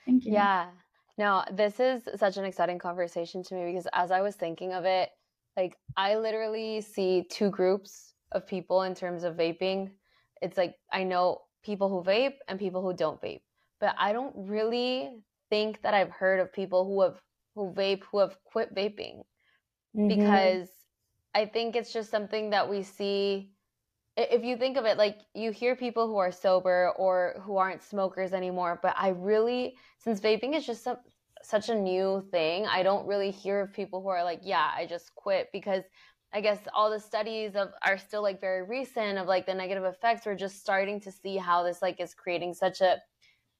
Thank 0.06 0.24
you. 0.24 0.32
Yeah. 0.32 0.70
No, 1.16 1.44
this 1.52 1.78
is 1.78 2.08
such 2.16 2.36
an 2.38 2.44
exciting 2.44 2.78
conversation 2.78 3.42
to 3.44 3.54
me 3.54 3.66
because 3.66 3.86
as 3.92 4.10
I 4.10 4.20
was 4.20 4.34
thinking 4.34 4.72
of 4.72 4.84
it, 4.84 5.10
like 5.56 5.76
I 5.96 6.16
literally 6.16 6.80
see 6.80 7.24
two 7.30 7.50
groups 7.50 8.14
of 8.32 8.46
people 8.46 8.82
in 8.82 8.94
terms 8.94 9.24
of 9.24 9.36
vaping. 9.36 9.92
It's 10.42 10.56
like 10.58 10.74
I 10.92 11.04
know 11.04 11.42
people 11.62 11.88
who 11.88 12.02
vape 12.02 12.36
and 12.48 12.58
people 12.58 12.82
who 12.82 12.92
don't 12.94 13.20
vape, 13.22 13.42
but 13.80 13.94
I 13.98 14.12
don't 14.12 14.34
really 14.36 15.22
think 15.50 15.82
that 15.82 15.94
I've 15.94 16.10
heard 16.10 16.40
of 16.40 16.52
people 16.52 16.84
who 16.84 17.02
have 17.02 17.20
who 17.54 17.72
vape 17.72 18.02
who 18.10 18.18
have 18.18 18.36
quit 18.44 18.74
vaping 18.74 19.22
mm-hmm. 19.96 20.08
because 20.08 20.68
I 21.34 21.46
think 21.46 21.76
it's 21.76 21.92
just 21.92 22.10
something 22.10 22.50
that 22.50 22.68
we 22.68 22.82
see 22.82 23.50
if 24.16 24.44
you 24.44 24.56
think 24.56 24.76
of 24.76 24.84
it 24.84 24.96
like 24.96 25.18
you 25.34 25.50
hear 25.50 25.74
people 25.74 26.06
who 26.06 26.16
are 26.16 26.30
sober 26.30 26.92
or 26.96 27.34
who 27.42 27.56
aren't 27.56 27.82
smokers 27.82 28.32
anymore 28.32 28.78
but 28.82 28.94
i 28.96 29.08
really 29.08 29.76
since 29.98 30.20
vaping 30.20 30.54
is 30.54 30.64
just 30.64 30.84
some, 30.84 30.98
such 31.42 31.68
a 31.68 31.74
new 31.74 32.24
thing 32.30 32.64
i 32.66 32.82
don't 32.82 33.06
really 33.06 33.30
hear 33.30 33.60
of 33.60 33.72
people 33.72 34.00
who 34.00 34.08
are 34.08 34.24
like 34.24 34.40
yeah 34.42 34.70
i 34.76 34.86
just 34.86 35.14
quit 35.14 35.48
because 35.52 35.82
i 36.32 36.40
guess 36.40 36.58
all 36.72 36.90
the 36.90 37.00
studies 37.00 37.56
of 37.56 37.70
are 37.82 37.98
still 37.98 38.22
like 38.22 38.40
very 38.40 38.62
recent 38.62 39.18
of 39.18 39.26
like 39.26 39.46
the 39.46 39.54
negative 39.54 39.84
effects 39.84 40.24
we're 40.24 40.36
just 40.36 40.60
starting 40.60 41.00
to 41.00 41.10
see 41.10 41.36
how 41.36 41.62
this 41.62 41.82
like 41.82 42.00
is 42.00 42.14
creating 42.14 42.54
such 42.54 42.80
a 42.80 42.98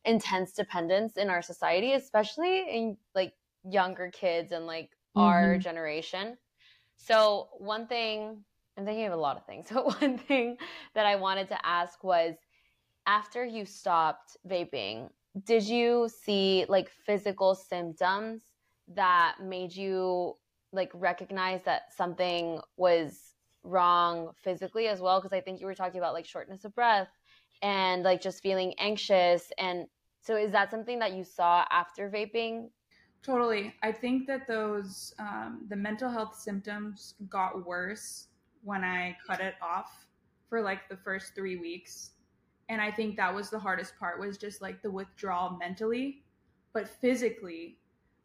intense 0.04 0.52
dependence 0.52 1.16
in 1.16 1.30
our 1.30 1.42
society 1.42 1.92
especially 1.92 2.64
in 2.68 2.96
like 3.14 3.32
younger 3.68 4.10
kids 4.10 4.52
and 4.52 4.66
like 4.66 4.90
mm-hmm. 5.16 5.22
our 5.22 5.58
generation 5.58 6.36
so 6.96 7.48
one 7.58 7.86
thing 7.86 8.44
I'm 8.76 8.84
thinking 8.84 9.06
of 9.06 9.12
a 9.12 9.16
lot 9.16 9.36
of 9.36 9.46
things. 9.46 9.66
But 9.72 10.00
one 10.00 10.18
thing 10.18 10.56
that 10.94 11.06
I 11.06 11.16
wanted 11.16 11.48
to 11.48 11.66
ask 11.66 12.02
was 12.02 12.34
after 13.06 13.44
you 13.44 13.64
stopped 13.64 14.36
vaping, 14.48 15.10
did 15.44 15.64
you 15.64 16.08
see 16.24 16.64
like 16.68 16.90
physical 17.06 17.54
symptoms 17.54 18.42
that 18.94 19.36
made 19.42 19.74
you 19.74 20.36
like 20.72 20.90
recognize 20.94 21.62
that 21.64 21.94
something 21.96 22.60
was 22.76 23.34
wrong 23.62 24.30
physically 24.42 24.88
as 24.88 25.00
well? 25.00 25.20
Because 25.20 25.36
I 25.36 25.40
think 25.40 25.60
you 25.60 25.66
were 25.66 25.74
talking 25.74 25.98
about 25.98 26.14
like 26.14 26.26
shortness 26.26 26.64
of 26.64 26.74
breath 26.74 27.08
and 27.64 28.02
like 28.02 28.20
just 28.20 28.42
feeling 28.42 28.74
anxious. 28.78 29.50
And 29.58 29.86
so 30.20 30.36
is 30.36 30.52
that 30.52 30.70
something 30.70 30.98
that 30.98 31.14
you 31.14 31.24
saw 31.24 31.64
after 31.70 32.10
vaping? 32.10 32.68
Totally. 33.22 33.74
I 33.82 33.90
think 33.90 34.26
that 34.26 34.46
those, 34.46 35.14
um, 35.18 35.64
the 35.70 35.76
mental 35.76 36.10
health 36.10 36.38
symptoms 36.38 37.14
got 37.30 37.66
worse 37.66 38.28
when 38.62 38.84
I 38.84 39.16
cut 39.26 39.40
it 39.40 39.54
off 39.62 40.06
for 40.50 40.60
like 40.60 40.90
the 40.90 40.96
first 40.98 41.34
three 41.34 41.56
weeks. 41.56 42.10
And 42.68 42.82
I 42.82 42.90
think 42.90 43.16
that 43.16 43.34
was 43.34 43.48
the 43.48 43.58
hardest 43.58 43.98
part 43.98 44.20
was 44.20 44.36
just 44.36 44.60
like 44.60 44.82
the 44.82 44.90
withdrawal 44.90 45.56
mentally. 45.58 46.22
But 46.74 46.86
physically, 46.86 47.78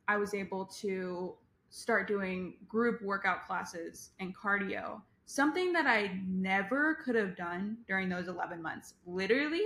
I 0.10 0.18
was 0.18 0.34
able 0.34 0.66
to 0.82 1.36
start 1.70 2.10
doing 2.10 2.56
group 2.68 3.02
workout 3.02 3.48
classes 3.48 4.10
and 4.20 4.36
cardio, 4.36 5.02
something 5.30 5.72
that 5.72 5.86
I 5.86 6.20
never 6.28 6.96
could 6.96 7.14
have 7.14 7.38
done 7.38 7.78
during 7.88 8.10
those 8.10 8.28
11 8.28 8.64
months. 8.64 8.96
Literally, 9.06 9.62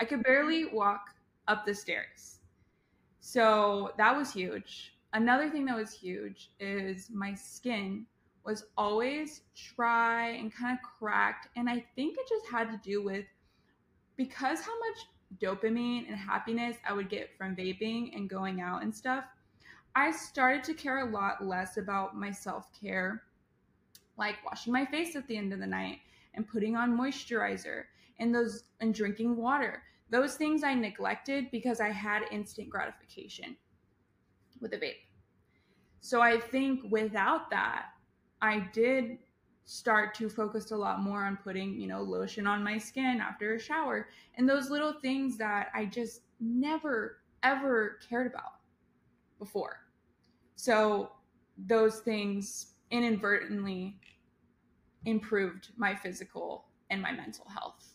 I 0.00 0.04
could 0.04 0.18
mm-hmm. 0.18 0.32
barely 0.32 0.64
walk 0.64 1.14
up 1.46 1.64
the 1.64 1.72
stairs. 1.72 2.40
So 3.20 3.92
that 3.98 4.16
was 4.16 4.32
huge. 4.32 4.96
Another 5.12 5.48
thing 5.48 5.64
that 5.66 5.76
was 5.76 5.92
huge 5.92 6.50
is 6.58 7.08
my 7.08 7.34
skin 7.34 8.04
was 8.44 8.64
always 8.76 9.42
dry 9.76 10.30
and 10.30 10.52
kind 10.52 10.76
of 10.76 10.82
cracked. 10.98 11.50
And 11.56 11.70
I 11.70 11.84
think 11.94 12.16
it 12.18 12.28
just 12.28 12.46
had 12.50 12.68
to 12.72 12.80
do 12.82 13.00
with 13.04 13.26
because 14.16 14.60
how 14.60 14.76
much 14.80 15.40
dopamine 15.40 16.08
and 16.08 16.16
happiness 16.16 16.78
I 16.88 16.92
would 16.92 17.08
get 17.08 17.30
from 17.38 17.54
vaping 17.54 18.16
and 18.16 18.28
going 18.28 18.60
out 18.60 18.82
and 18.82 18.92
stuff, 18.92 19.24
I 19.94 20.10
started 20.10 20.64
to 20.64 20.74
care 20.74 21.06
a 21.06 21.10
lot 21.12 21.44
less 21.44 21.76
about 21.76 22.16
my 22.16 22.32
self 22.32 22.68
care, 22.72 23.22
like 24.16 24.44
washing 24.44 24.72
my 24.72 24.84
face 24.84 25.16
at 25.16 25.26
the 25.28 25.36
end 25.36 25.52
of 25.52 25.58
the 25.58 25.66
night 25.66 26.00
and 26.34 26.48
putting 26.48 26.76
on 26.76 26.96
moisturizer 26.96 27.84
and 28.18 28.34
those 28.34 28.64
and 28.80 28.94
drinking 28.94 29.36
water. 29.36 29.82
Those 30.10 30.36
things 30.36 30.62
I 30.62 30.74
neglected 30.74 31.50
because 31.50 31.80
I 31.80 31.90
had 31.90 32.22
instant 32.30 32.70
gratification 32.70 33.56
with 34.60 34.72
a 34.72 34.78
vape. 34.78 35.06
So 36.00 36.20
I 36.20 36.38
think 36.38 36.90
without 36.90 37.50
that, 37.50 37.86
I 38.40 38.68
did 38.72 39.18
start 39.64 40.14
to 40.14 40.28
focus 40.28 40.70
a 40.70 40.76
lot 40.76 41.00
more 41.00 41.24
on 41.24 41.36
putting, 41.36 41.80
you 41.80 41.88
know, 41.88 42.00
lotion 42.00 42.46
on 42.46 42.62
my 42.62 42.78
skin 42.78 43.20
after 43.20 43.54
a 43.54 43.60
shower 43.60 44.08
and 44.36 44.48
those 44.48 44.70
little 44.70 44.92
things 44.92 45.36
that 45.38 45.70
I 45.74 45.86
just 45.86 46.20
never 46.38 47.18
ever 47.42 47.98
cared 48.08 48.28
about 48.28 48.60
before. 49.38 49.80
So 50.54 51.10
those 51.58 52.00
things 52.00 52.74
inadvertently 52.90 53.98
improved 55.04 55.68
my 55.76 55.94
physical 55.94 56.66
and 56.90 57.00
my 57.00 57.12
mental 57.12 57.46
health. 57.48 57.94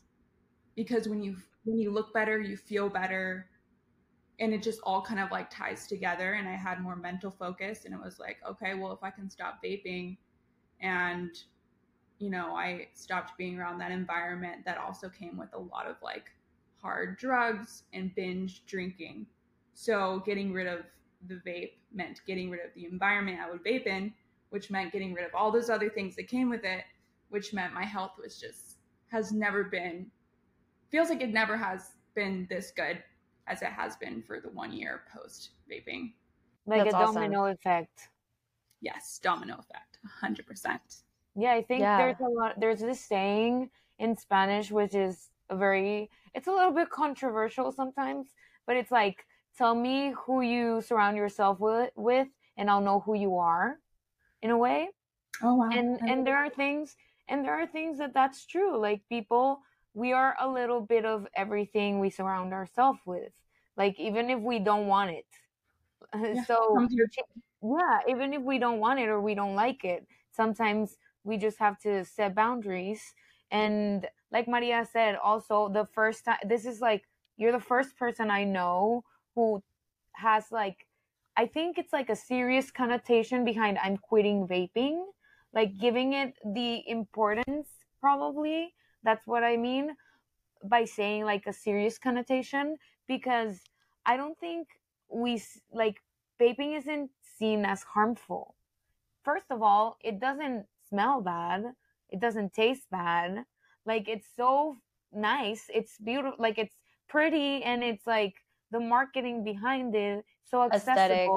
Because 0.76 1.08
when 1.08 1.22
you 1.22 1.38
when 1.64 1.78
you 1.78 1.92
look 1.92 2.14
better, 2.14 2.40
you 2.40 2.58
feel 2.58 2.90
better, 2.90 3.48
and 4.40 4.54
it 4.54 4.64
just 4.64 4.80
all 4.84 5.02
kind 5.02 5.20
of 5.20 5.32
like 5.32 5.50
ties 5.50 5.86
together 5.88 6.34
and 6.34 6.48
I 6.48 6.56
had 6.56 6.82
more 6.82 6.96
mental 6.96 7.30
focus 7.30 7.86
and 7.86 7.94
it 7.94 8.00
was 8.04 8.20
like, 8.20 8.38
okay, 8.48 8.74
well 8.74 8.92
if 8.92 9.04
I 9.04 9.12
can 9.12 9.30
stop 9.30 9.64
vaping 9.64 10.18
and 10.82 11.30
you 12.18 12.30
know, 12.30 12.56
I 12.56 12.88
stopped 12.94 13.38
being 13.38 13.60
around 13.60 13.80
that 13.80 13.92
environment 13.92 14.64
that 14.66 14.78
also 14.78 15.10
came 15.10 15.38
with 15.38 15.50
a 15.54 15.60
lot 15.60 15.88
of 15.88 15.96
like 16.04 16.32
hard 16.82 17.18
drugs 17.18 17.84
and 17.94 18.14
binge 18.16 18.64
drinking. 18.66 19.26
So 19.74 20.22
getting 20.26 20.54
rid 20.54 20.68
of 20.68 20.82
the 21.28 21.36
vape 21.36 21.74
meant 21.94 22.22
getting 22.26 22.50
rid 22.50 22.62
of 22.62 22.74
the 22.76 22.86
environment 22.86 23.40
I 23.40 23.50
would 23.50 23.64
vape 23.64 23.88
in, 23.88 24.14
which 24.52 24.70
meant 24.70 24.92
getting 24.92 25.14
rid 25.14 25.26
of 25.26 25.34
all 25.34 25.52
those 25.52 25.70
other 25.70 25.90
things 25.90 26.16
that 26.16 26.28
came 26.28 26.50
with 26.50 26.64
it, 26.64 26.84
which 27.30 27.54
meant 27.54 27.74
my 27.74 27.86
health 27.86 28.12
was 28.22 28.40
just 28.40 28.78
has 29.08 29.32
never 29.32 29.64
been 29.66 30.06
feels 30.92 31.10
like 31.10 31.22
it 31.22 31.32
never 31.32 31.58
has 31.58 31.92
been 32.16 32.46
this 32.50 32.72
good 32.76 33.02
as 33.48 33.62
it 33.62 33.70
has 33.70 33.96
been 33.96 34.22
for 34.22 34.40
the 34.40 34.50
one 34.50 34.72
year 34.72 35.02
post 35.14 35.52
vaping. 35.72 36.14
Like 36.66 36.84
That's 36.84 36.96
a 36.96 37.00
domino 37.00 37.46
effect. 37.46 38.10
Yes, 38.82 39.20
domino 39.24 39.56
effect, 39.60 40.00
100%. 40.24 40.80
Yeah, 41.36 41.54
I 41.54 41.62
think 41.62 41.82
yeah. 41.82 41.98
there's 41.98 42.20
a 42.20 42.30
lot, 42.30 42.60
there's 42.60 42.82
this 42.82 43.00
saying 43.00 43.70
in 44.00 44.18
Spanish, 44.18 44.70
which 44.70 44.94
is 44.94 45.30
a 45.50 45.56
very, 45.56 46.10
it's 46.36 46.48
a 46.48 46.52
little 46.52 46.72
bit 46.72 46.90
controversial 46.90 47.72
sometimes, 47.72 48.28
but 48.68 48.76
it's 48.76 48.92
like, 48.92 49.26
tell 49.58 49.76
me 49.76 50.14
who 50.26 50.42
you 50.42 50.82
surround 50.82 51.16
yourself 51.16 51.60
with, 51.60 51.92
with 51.96 52.28
and 52.58 52.70
I'll 52.70 52.82
know 52.82 53.00
who 53.00 53.16
you 53.16 53.38
are 53.38 53.80
in 54.42 54.50
a 54.52 54.58
way. 54.58 54.90
Oh, 55.44 55.56
wow. 55.56 55.70
And, 55.72 56.00
and 56.08 56.28
there 56.28 56.38
are 56.38 56.50
things, 56.50 56.96
and 57.28 57.46
there 57.46 57.54
are 57.54 57.68
things 57.68 57.98
that 58.00 58.14
that's 58.14 58.46
true. 58.46 58.78
Like 58.80 59.02
people, 59.10 59.62
we 59.94 60.14
are 60.14 60.36
a 60.40 60.48
little 60.48 60.82
bit 60.82 61.06
of 61.06 61.28
everything 61.36 62.00
we 62.00 62.10
surround 62.10 62.54
ourselves 62.54 63.00
with. 63.06 63.32
Like 63.78 64.00
even 64.00 64.30
if 64.30 64.40
we 64.40 64.60
don't 64.60 64.88
want 64.88 65.12
it. 65.12 65.26
Yeah, 66.34 66.44
so 66.46 66.88
yeah, 67.64 68.00
even 68.08 68.34
if 68.34 68.42
we 68.42 68.60
don't 68.60 68.80
want 68.80 69.00
it 69.00 69.08
or 69.08 69.22
we 69.22 69.36
don't 69.36 69.56
like 69.56 69.84
it, 69.86 70.06
sometimes 70.32 70.98
we 71.24 71.38
just 71.38 71.60
have 71.60 71.80
to 71.82 72.04
set 72.06 72.36
boundaries. 72.36 73.14
And 73.52 74.08
like 74.32 74.48
Maria 74.48 74.88
said, 74.92 75.16
also 75.16 75.70
the 75.70 75.86
first 75.86 76.26
time 76.26 76.38
this 76.48 76.66
is 76.66 76.82
like 76.82 77.04
you're 77.38 77.52
the 77.52 77.60
first 77.60 77.98
person 77.98 78.32
I 78.32 78.44
know 78.44 79.04
who 79.36 79.64
has 80.14 80.52
like 80.52 80.88
I 81.38 81.46
think 81.48 81.78
it's 81.78 81.94
like 81.94 82.10
a 82.10 82.16
serious 82.16 82.72
connotation 82.72 83.46
behind 83.46 83.78
I'm 83.78 83.98
quitting 83.98 84.48
vaping, 84.48 85.04
like 85.54 85.70
mm-hmm. 85.70 85.82
giving 85.82 86.14
it 86.14 86.34
the 86.46 86.84
importance 86.90 87.68
probably 88.02 88.74
that's 89.04 89.26
what 89.28 89.44
I 89.44 89.58
mean 89.58 89.96
by 90.64 90.86
saying 90.86 91.26
like 91.26 91.46
a 91.48 91.54
serious 91.54 91.98
connotation 91.98 92.78
because 93.08 93.60
I 94.06 94.18
don't 94.18 94.38
think 94.40 94.68
we 95.10 95.42
like 95.72 96.02
vaping 96.40 96.78
isn't 96.78 97.10
seen 97.38 97.66
as 97.66 97.84
harmful. 97.84 98.56
First 99.24 99.46
of 99.50 99.62
all, 99.62 99.98
it 100.04 100.20
doesn't 100.20 100.66
smell 100.90 101.22
bad. 101.22 101.74
It 102.10 102.20
doesn't 102.20 102.54
taste 102.54 102.90
bad. 102.92 103.46
Like 103.86 104.08
it's 104.08 104.28
so 104.36 104.78
nice. 105.12 105.66
It's 105.74 105.98
beautiful. 105.98 106.38
Like 106.40 106.58
it's 106.58 106.76
pretty 107.08 107.64
and 107.64 107.84
it's 107.84 108.06
like 108.06 108.36
the 108.72 108.80
marketing 108.80 109.44
behind 109.44 109.96
it 109.96 110.26
so 110.50 110.64
accessible. 110.64 110.92
Aesthetic. 110.92 111.30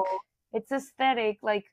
It's 0.53 0.71
aesthetic 0.71 1.39
like 1.41 1.65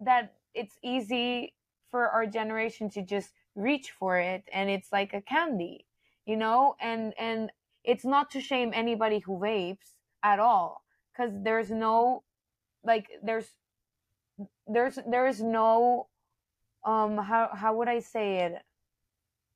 that 0.00 0.34
it's 0.54 0.76
easy 0.82 1.54
for 1.90 2.08
our 2.08 2.26
generation 2.26 2.90
to 2.90 3.02
just 3.02 3.30
reach 3.54 3.90
for 3.90 4.18
it 4.18 4.44
and 4.52 4.70
it's 4.70 4.92
like 4.92 5.12
a 5.14 5.20
candy 5.20 5.84
you 6.26 6.36
know 6.36 6.76
and 6.80 7.12
and 7.18 7.50
it's 7.84 8.04
not 8.04 8.30
to 8.30 8.40
shame 8.40 8.70
anybody 8.74 9.18
who 9.18 9.38
vapes 9.38 9.96
at 10.22 10.38
all 10.38 10.82
because 11.12 11.32
there's 11.42 11.70
no 11.70 12.22
like 12.84 13.08
there's 13.22 13.46
there's 14.66 14.98
there's 15.10 15.40
no 15.42 16.06
um 16.84 17.18
how 17.18 17.50
how 17.52 17.74
would 17.74 17.88
i 17.88 17.98
say 17.98 18.44
it 18.44 18.52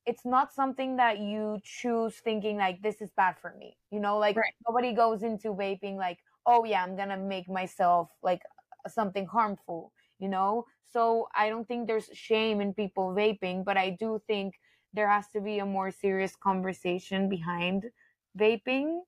it's 0.05 0.25
not 0.25 0.53
something 0.53 0.97
that 0.97 1.21
you 1.21 1.59
choose 1.63 2.17
thinking 2.17 2.57
like 2.57 2.83
this 2.83 3.01
is 3.01 3.11
bad 3.17 3.37
for 3.41 3.55
me 3.57 3.77
you 3.93 4.01
know 4.01 4.19
like 4.19 4.37
right. 4.37 4.55
nobody 4.69 4.93
goes 4.93 5.23
into 5.23 5.49
vaping 5.49 5.97
like 5.97 6.19
oh 6.47 6.65
yeah 6.65 6.83
i'm 6.83 6.97
gonna 6.97 7.17
make 7.17 7.49
myself 7.49 8.11
like 8.23 8.43
something 8.89 9.27
harmful 9.27 9.93
you 10.19 10.29
know 10.29 10.65
so 10.93 11.29
I 11.35 11.49
don't 11.49 11.67
think 11.67 11.87
there's 11.87 12.11
shame 12.13 12.61
in 12.61 12.75
people 12.75 13.15
vaping, 13.15 13.65
but 13.65 13.79
I 13.79 13.91
do 13.91 14.21
think 14.27 14.61
there 14.93 15.09
has 15.09 15.27
to 15.29 15.41
be 15.41 15.59
a 15.59 15.65
more 15.67 15.91
serious 15.91 16.37
conversation 16.37 17.29
behind 17.31 17.91
vaping. 18.39 19.01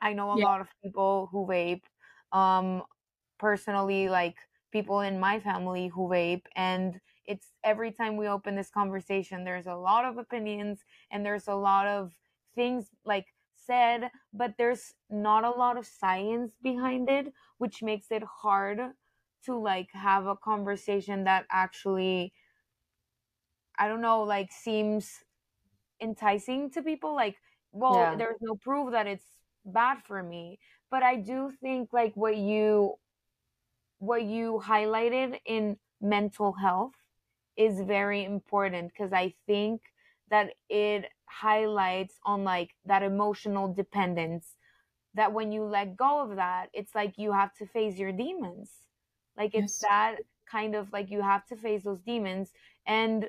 I 0.00 0.12
know 0.12 0.32
a 0.32 0.38
yeah. 0.38 0.44
lot 0.44 0.60
of 0.60 0.68
people 0.82 1.28
who 1.32 1.46
vape. 1.46 1.82
Um, 2.32 2.82
personally, 3.38 4.08
like 4.08 4.36
people 4.72 5.00
in 5.00 5.20
my 5.20 5.40
family 5.40 5.88
who 5.88 6.08
vape, 6.08 6.46
and 6.56 7.00
it's 7.26 7.52
every 7.64 7.92
time 7.92 8.16
we 8.16 8.28
open 8.28 8.56
this 8.56 8.70
conversation, 8.70 9.44
there's 9.44 9.66
a 9.66 9.74
lot 9.74 10.04
of 10.04 10.18
opinions 10.18 10.80
and 11.10 11.24
there's 11.24 11.48
a 11.48 11.54
lot 11.54 11.86
of 11.86 12.12
things 12.54 12.90
like 13.04 13.33
said, 13.66 14.10
but 14.32 14.54
there's 14.58 14.94
not 15.10 15.44
a 15.44 15.50
lot 15.50 15.76
of 15.76 15.86
science 15.86 16.52
behind 16.62 17.08
it, 17.08 17.32
which 17.58 17.82
makes 17.82 18.10
it 18.10 18.22
hard 18.22 18.80
to 19.44 19.56
like 19.58 19.88
have 19.92 20.26
a 20.26 20.36
conversation 20.36 21.24
that 21.24 21.46
actually 21.50 22.32
I 23.78 23.88
don't 23.88 24.00
know, 24.00 24.22
like 24.22 24.52
seems 24.52 25.24
enticing 26.00 26.70
to 26.70 26.82
people. 26.82 27.14
Like, 27.14 27.36
well, 27.72 27.94
yeah. 27.94 28.16
there's 28.16 28.38
no 28.40 28.56
proof 28.56 28.92
that 28.92 29.06
it's 29.06 29.26
bad 29.64 29.98
for 30.04 30.22
me. 30.22 30.58
But 30.90 31.02
I 31.02 31.16
do 31.16 31.52
think 31.60 31.92
like 31.92 32.14
what 32.16 32.36
you 32.36 32.94
what 33.98 34.22
you 34.22 34.60
highlighted 34.64 35.40
in 35.46 35.78
mental 36.00 36.52
health 36.52 36.92
is 37.56 37.80
very 37.80 38.24
important 38.24 38.88
because 38.92 39.12
I 39.12 39.34
think 39.46 39.80
that 40.30 40.50
it 40.68 41.06
highlights 41.26 42.18
on 42.24 42.44
like 42.44 42.70
that 42.86 43.02
emotional 43.02 43.72
dependence 43.72 44.56
that 45.14 45.32
when 45.32 45.52
you 45.52 45.62
let 45.62 45.96
go 45.96 46.20
of 46.20 46.36
that, 46.36 46.66
it's 46.72 46.94
like 46.94 47.14
you 47.16 47.32
have 47.32 47.54
to 47.54 47.66
face 47.66 47.96
your 47.98 48.12
demons 48.12 48.70
like 49.36 49.54
it's 49.54 49.80
yes. 49.82 49.90
that 49.90 50.16
kind 50.50 50.74
of 50.74 50.92
like 50.92 51.10
you 51.10 51.20
have 51.20 51.46
to 51.46 51.56
face 51.56 51.82
those 51.82 52.00
demons. 52.00 52.50
And 52.86 53.26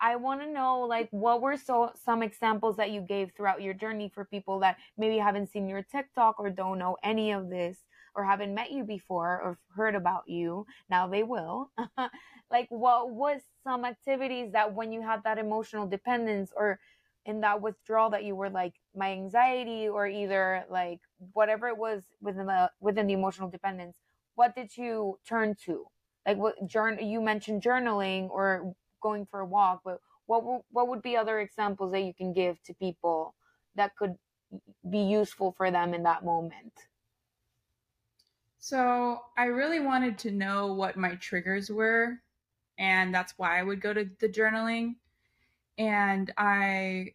I 0.00 0.16
want 0.16 0.40
to 0.40 0.50
know 0.50 0.80
like 0.80 1.08
what 1.10 1.42
were 1.42 1.56
so 1.56 1.92
some 2.04 2.22
examples 2.22 2.76
that 2.76 2.90
you 2.90 3.02
gave 3.02 3.32
throughout 3.36 3.62
your 3.62 3.74
journey 3.74 4.10
for 4.14 4.24
people 4.24 4.58
that 4.60 4.76
maybe 4.96 5.18
haven't 5.18 5.50
seen 5.50 5.68
your 5.68 5.82
TikTok 5.82 6.36
or 6.38 6.48
don't 6.48 6.78
know 6.78 6.96
any 7.04 7.32
of 7.32 7.50
this 7.50 7.78
or 8.14 8.24
haven't 8.24 8.54
met 8.54 8.72
you 8.72 8.82
before 8.82 9.40
or 9.40 9.58
heard 9.76 9.94
about 9.94 10.24
you. 10.26 10.66
Now 10.88 11.06
they 11.06 11.22
will. 11.22 11.70
like 12.50 12.66
what 12.70 13.10
was 13.10 13.42
some 13.62 13.84
activities 13.84 14.52
that 14.52 14.72
when 14.72 14.90
you 14.90 15.02
had 15.02 15.22
that 15.24 15.38
emotional 15.38 15.86
dependence 15.86 16.50
or 16.56 16.80
in 17.26 17.40
that 17.42 17.60
withdrawal 17.60 18.10
that 18.10 18.24
you 18.24 18.34
were 18.34 18.50
like 18.50 18.74
my 18.94 19.12
anxiety 19.12 19.88
or 19.88 20.06
either 20.06 20.64
like 20.70 21.00
whatever 21.32 21.68
it 21.68 21.76
was 21.76 22.02
within 22.20 22.46
the 22.46 22.70
within 22.80 23.06
the 23.06 23.14
emotional 23.14 23.50
dependence 23.50 23.96
what 24.34 24.54
did 24.54 24.76
you 24.76 25.18
turn 25.26 25.54
to? 25.66 25.86
Like 26.26 26.38
what 26.38 26.54
journal 26.66 27.04
you 27.04 27.20
mentioned 27.20 27.62
journaling 27.62 28.30
or 28.30 28.74
going 29.02 29.26
for 29.26 29.40
a 29.40 29.46
walk, 29.46 29.82
but 29.84 30.00
what 30.26 30.64
what 30.70 30.88
would 30.88 31.02
be 31.02 31.16
other 31.16 31.40
examples 31.40 31.92
that 31.92 32.00
you 32.00 32.14
can 32.14 32.32
give 32.32 32.62
to 32.64 32.74
people 32.74 33.34
that 33.74 33.96
could 33.96 34.16
be 34.88 35.00
useful 35.00 35.52
for 35.52 35.70
them 35.70 35.94
in 35.94 36.02
that 36.04 36.24
moment? 36.24 36.88
So, 38.58 39.24
I 39.36 39.44
really 39.46 39.80
wanted 39.80 40.18
to 40.18 40.30
know 40.30 40.72
what 40.74 40.96
my 40.96 41.16
triggers 41.16 41.70
were, 41.70 42.22
and 42.78 43.14
that's 43.14 43.38
why 43.38 43.58
I 43.58 43.62
would 43.62 43.80
go 43.80 43.92
to 43.94 44.04
the 44.04 44.28
journaling. 44.28 44.96
And 45.80 46.30
I 46.36 47.14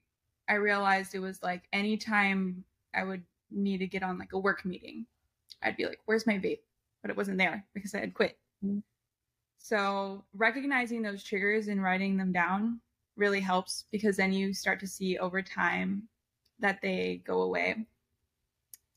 I 0.50 0.56
realized 0.56 1.14
it 1.14 1.20
was 1.20 1.42
like 1.44 1.64
anytime 1.72 2.64
I 2.96 3.04
would 3.04 3.24
need 3.52 3.78
to 3.78 3.88
get 3.88 4.02
on 4.02 4.18
like 4.18 4.34
a 4.34 4.40
work 4.40 4.66
meeting, 4.66 5.06
I'd 5.62 5.78
be 5.78 5.86
like, 5.86 6.00
"Where's 6.06 6.26
my 6.26 6.40
vape?" 6.40 6.62
But 7.04 7.12
it 7.12 7.18
wasn't 7.18 7.38
there 7.38 7.64
because 7.76 7.94
I 7.94 8.00
had 8.00 8.16
quit. 8.16 8.40
Mm-hmm. 8.66 8.80
So, 9.60 10.26
recognizing 10.34 11.04
those 11.04 11.24
triggers 11.24 11.68
and 11.68 11.82
writing 11.82 12.18
them 12.18 12.32
down 12.32 12.82
really 13.16 13.40
helps 13.40 13.86
because 13.92 14.18
then 14.18 14.34
you 14.34 14.52
start 14.52 14.80
to 14.80 14.88
see 14.88 15.20
over 15.20 15.44
time 15.44 16.08
that 16.60 16.82
they 16.82 17.22
go 17.24 17.44
away. 17.44 17.86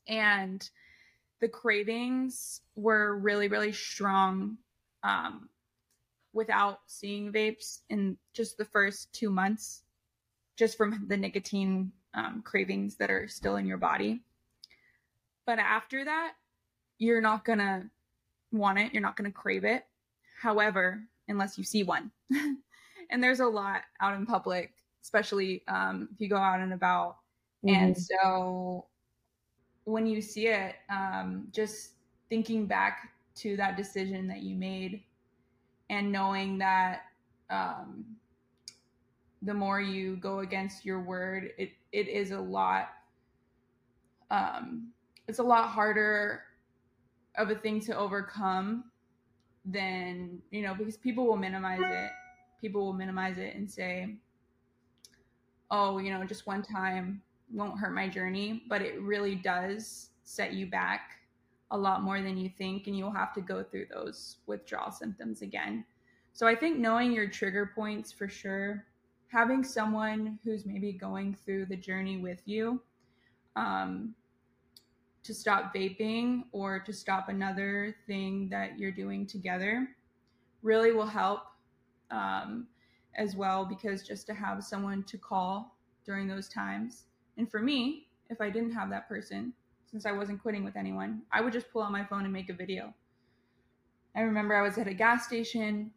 And 0.07 0.67
the 1.41 1.47
cravings 1.47 2.61
were 2.75 3.19
really, 3.19 3.47
really 3.47 3.71
strong 3.71 4.57
um, 5.03 5.47
without 6.33 6.79
seeing 6.87 7.31
vapes 7.31 7.79
in 7.89 8.17
just 8.33 8.57
the 8.57 8.65
first 8.65 9.11
two 9.13 9.29
months, 9.29 9.83
just 10.55 10.77
from 10.77 11.05
the 11.07 11.17
nicotine 11.17 11.91
um, 12.13 12.41
cravings 12.43 12.95
that 12.95 13.09
are 13.09 13.27
still 13.27 13.55
in 13.55 13.65
your 13.65 13.77
body. 13.77 14.21
But 15.45 15.59
after 15.59 16.05
that, 16.05 16.33
you're 16.97 17.21
not 17.21 17.45
going 17.45 17.59
to 17.59 17.89
want 18.51 18.79
it, 18.79 18.93
you're 18.93 19.01
not 19.01 19.15
going 19.15 19.29
to 19.29 19.35
crave 19.35 19.63
it. 19.63 19.85
However, 20.39 21.03
unless 21.27 21.57
you 21.57 21.63
see 21.63 21.83
one. 21.83 22.11
and 23.09 23.23
there's 23.23 23.39
a 23.39 23.47
lot 23.47 23.81
out 24.01 24.15
in 24.15 24.25
public, 24.25 24.73
especially 25.01 25.63
um, 25.67 26.09
if 26.13 26.21
you 26.21 26.27
go 26.27 26.37
out 26.37 26.59
and 26.59 26.73
about. 26.73 27.17
Mm-hmm. 27.65 27.75
And 27.75 27.97
so 27.97 28.85
when 29.85 30.05
you 30.05 30.21
see 30.21 30.47
it, 30.47 30.75
um, 30.89 31.47
just 31.51 31.91
thinking 32.29 32.65
back 32.65 33.09
to 33.35 33.55
that 33.57 33.77
decision 33.77 34.27
that 34.27 34.41
you 34.41 34.55
made 34.55 35.03
and 35.89 36.11
knowing 36.11 36.57
that 36.59 37.01
um, 37.49 38.05
the 39.41 39.53
more 39.53 39.81
you 39.81 40.15
go 40.17 40.39
against 40.39 40.85
your 40.85 41.01
word, 41.01 41.51
it, 41.57 41.71
it 41.91 42.07
is 42.07 42.31
a 42.31 42.39
lot. 42.39 42.89
Um, 44.31 44.89
it's 45.27 45.39
a 45.39 45.43
lot 45.43 45.69
harder 45.69 46.43
of 47.35 47.49
a 47.49 47.55
thing 47.55 47.79
to 47.81 47.97
overcome 47.97 48.85
than 49.65 50.41
you 50.51 50.61
know 50.61 50.73
because 50.73 50.97
people 50.97 51.25
will 51.25 51.37
minimize 51.37 51.81
it 51.83 52.09
people 52.61 52.85
will 52.85 52.93
minimize 52.93 53.37
it 53.37 53.55
and 53.55 53.69
say 53.69 54.15
oh 55.69 55.97
you 55.99 56.11
know 56.11 56.23
just 56.23 56.47
one 56.47 56.63
time 56.63 57.21
won't 57.51 57.79
hurt 57.79 57.93
my 57.93 58.07
journey, 58.07 58.63
but 58.69 58.81
it 58.81 58.99
really 59.01 59.35
does 59.35 60.09
set 60.23 60.53
you 60.53 60.67
back 60.67 61.18
a 61.71 61.77
lot 61.77 62.01
more 62.01 62.21
than 62.21 62.37
you 62.37 62.49
think, 62.49 62.87
and 62.87 62.97
you'll 62.97 63.11
have 63.11 63.33
to 63.33 63.41
go 63.41 63.63
through 63.63 63.87
those 63.93 64.37
withdrawal 64.47 64.91
symptoms 64.91 65.41
again. 65.41 65.85
So 66.33 66.47
I 66.47 66.55
think 66.55 66.77
knowing 66.77 67.11
your 67.11 67.27
trigger 67.27 67.71
points 67.75 68.11
for 68.11 68.27
sure, 68.27 68.85
having 69.27 69.63
someone 69.63 70.39
who's 70.43 70.65
maybe 70.65 70.91
going 70.91 71.35
through 71.45 71.65
the 71.65 71.75
journey 71.75 72.17
with 72.17 72.41
you 72.45 72.81
um, 73.55 74.15
to 75.23 75.33
stop 75.33 75.73
vaping 75.73 76.43
or 76.51 76.79
to 76.79 76.93
stop 76.93 77.29
another 77.29 77.95
thing 78.07 78.49
that 78.49 78.79
you're 78.79 78.91
doing 78.91 79.27
together 79.27 79.87
really 80.63 80.91
will 80.91 81.05
help 81.05 81.41
um, 82.09 82.67
as 83.15 83.35
well 83.35 83.65
because 83.65 84.07
just 84.07 84.25
to 84.25 84.33
have 84.33 84.63
someone 84.63 85.03
to 85.03 85.17
call 85.17 85.75
during 86.05 86.27
those 86.27 86.47
times 86.47 87.05
and 87.39 87.49
for 87.49 87.61
me, 87.61 88.09
if 88.29 88.41
I 88.41 88.49
didn't 88.49 88.73
have 88.73 88.89
that 88.89 89.07
person, 89.07 89.53
since 89.89 90.05
I 90.05 90.11
wasn't 90.11 90.41
quitting 90.41 90.63
with 90.63 90.75
anyone, 90.75 91.23
I 91.31 91.41
would 91.41 91.53
just 91.53 91.71
pull 91.71 91.81
out 91.81 91.91
my 91.91 92.03
phone 92.03 92.23
and 92.23 92.33
make 92.33 92.49
a 92.49 92.53
video. 92.53 92.93
I 94.15 94.21
remember 94.21 94.55
I 94.55 94.61
was 94.61 94.77
at 94.77 94.87
a 94.87 94.93
gas 94.93 95.25
station 95.25 95.91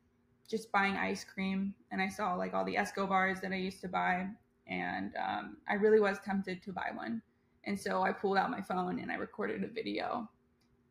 just 0.48 0.72
buying 0.72 0.96
ice 0.96 1.24
cream 1.24 1.74
and 1.90 2.00
I 2.00 2.08
saw 2.08 2.34
like 2.34 2.54
all 2.54 2.64
the 2.64 2.74
Esco 2.74 3.08
bars 3.08 3.40
that 3.40 3.52
I 3.52 3.56
used 3.56 3.80
to 3.82 3.88
buy. 3.88 4.28
And 4.66 5.12
um, 5.16 5.56
I 5.68 5.74
really 5.74 6.00
was 6.00 6.18
tempted 6.24 6.62
to 6.62 6.72
buy 6.72 6.90
one. 6.94 7.20
And 7.64 7.78
so 7.78 8.02
I 8.02 8.12
pulled 8.12 8.38
out 8.38 8.50
my 8.50 8.62
phone 8.62 8.98
and 8.98 9.10
I 9.10 9.16
recorded 9.16 9.62
a 9.62 9.68
video. 9.68 10.28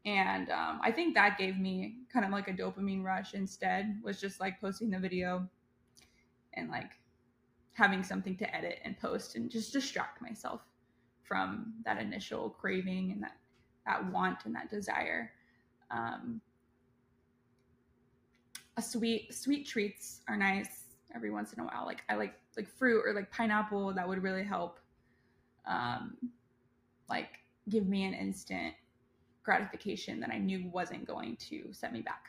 And 0.06 0.50
um, 0.50 0.80
I 0.84 0.92
think 0.92 1.16
that 1.16 1.38
gave 1.38 1.58
me 1.58 1.98
kind 2.12 2.26
of 2.26 2.32
like 2.32 2.48
a 2.48 2.54
dopamine 2.54 3.04
rush 3.04 3.34
instead, 3.34 4.00
was 4.04 4.20
just 4.20 4.40
like 4.40 4.60
posting 4.60 4.90
the 4.90 5.00
video 5.00 5.48
and 6.54 6.70
like 6.70 6.92
having 7.74 8.04
something 8.04 8.36
to 8.38 8.56
edit 8.56 8.80
and 8.84 9.00
post 9.00 9.36
and 9.36 9.50
just 9.50 9.74
distract 9.74 10.22
myself 10.22 10.62
from 11.32 11.72
that 11.86 11.98
initial 11.98 12.50
craving 12.50 13.14
and 13.14 13.24
that 13.24 13.38
that 13.86 14.12
want 14.12 14.40
and 14.44 14.54
that 14.54 14.70
desire. 14.70 15.32
Um, 15.90 16.42
a 18.76 18.82
sweet 18.82 19.34
sweet 19.34 19.66
treats 19.66 20.24
are 20.28 20.36
nice 20.36 20.88
every 21.16 21.30
once 21.30 21.54
in 21.54 21.62
a 21.62 21.64
while. 21.64 21.86
Like 21.86 22.04
I 22.10 22.16
like 22.16 22.34
like 22.58 22.68
fruit 22.68 23.04
or 23.06 23.14
like 23.14 23.32
pineapple 23.32 23.94
that 23.94 24.06
would 24.06 24.22
really 24.22 24.44
help. 24.44 24.82
Um, 25.66 26.18
like 27.10 27.40
give 27.70 27.88
me 27.88 28.04
an 28.04 28.14
instant 28.14 28.74
gratification 29.42 30.20
that 30.20 30.32
I 30.32 30.38
knew 30.38 30.70
wasn't 30.70 31.08
going 31.08 31.38
to 31.50 31.70
set 31.72 31.94
me 31.94 32.02
back. 32.02 32.26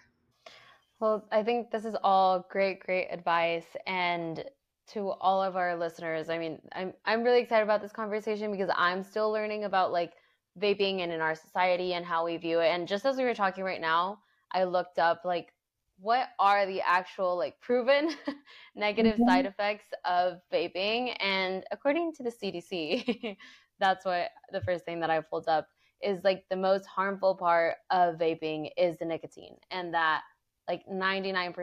Well, 1.00 1.24
I 1.32 1.42
think 1.42 1.72
this 1.72 1.84
is 1.84 1.96
all 2.04 2.46
great, 2.48 2.78
great 2.78 3.08
advice. 3.08 3.66
And 3.84 4.44
to 4.92 5.10
all 5.20 5.42
of 5.42 5.56
our 5.56 5.76
listeners. 5.76 6.28
I 6.28 6.38
mean, 6.38 6.60
I'm 6.72 6.92
I'm 7.04 7.22
really 7.22 7.40
excited 7.40 7.64
about 7.64 7.82
this 7.82 7.92
conversation 7.92 8.50
because 8.50 8.70
I'm 8.76 9.02
still 9.02 9.30
learning 9.30 9.64
about 9.64 9.92
like 9.92 10.12
vaping 10.60 11.00
and 11.00 11.12
in 11.12 11.20
our 11.20 11.34
society 11.34 11.94
and 11.94 12.04
how 12.04 12.24
we 12.24 12.36
view 12.36 12.60
it. 12.60 12.68
And 12.68 12.86
just 12.86 13.06
as 13.06 13.16
we 13.16 13.24
were 13.24 13.34
talking 13.34 13.64
right 13.64 13.80
now, 13.80 14.18
I 14.52 14.64
looked 14.64 14.98
up 14.98 15.22
like 15.24 15.52
what 15.98 16.28
are 16.38 16.66
the 16.66 16.80
actual 16.82 17.36
like 17.36 17.60
proven 17.60 18.10
negative 18.74 19.14
mm-hmm. 19.14 19.28
side 19.28 19.46
effects 19.46 19.86
of 20.04 20.40
vaping 20.52 21.14
and 21.20 21.64
according 21.70 22.12
to 22.14 22.22
the 22.22 22.30
CDC, 22.30 23.36
that's 23.78 24.04
what 24.04 24.30
the 24.50 24.60
first 24.60 24.84
thing 24.84 25.00
that 25.00 25.10
I 25.10 25.20
pulled 25.20 25.48
up 25.48 25.68
is 26.02 26.24
like 26.24 26.44
the 26.50 26.56
most 26.56 26.86
harmful 26.86 27.36
part 27.36 27.76
of 27.90 28.16
vaping 28.16 28.70
is 28.76 28.98
the 28.98 29.04
nicotine 29.04 29.56
and 29.70 29.94
that 29.94 30.22
like 30.68 30.82
99% 30.86 31.54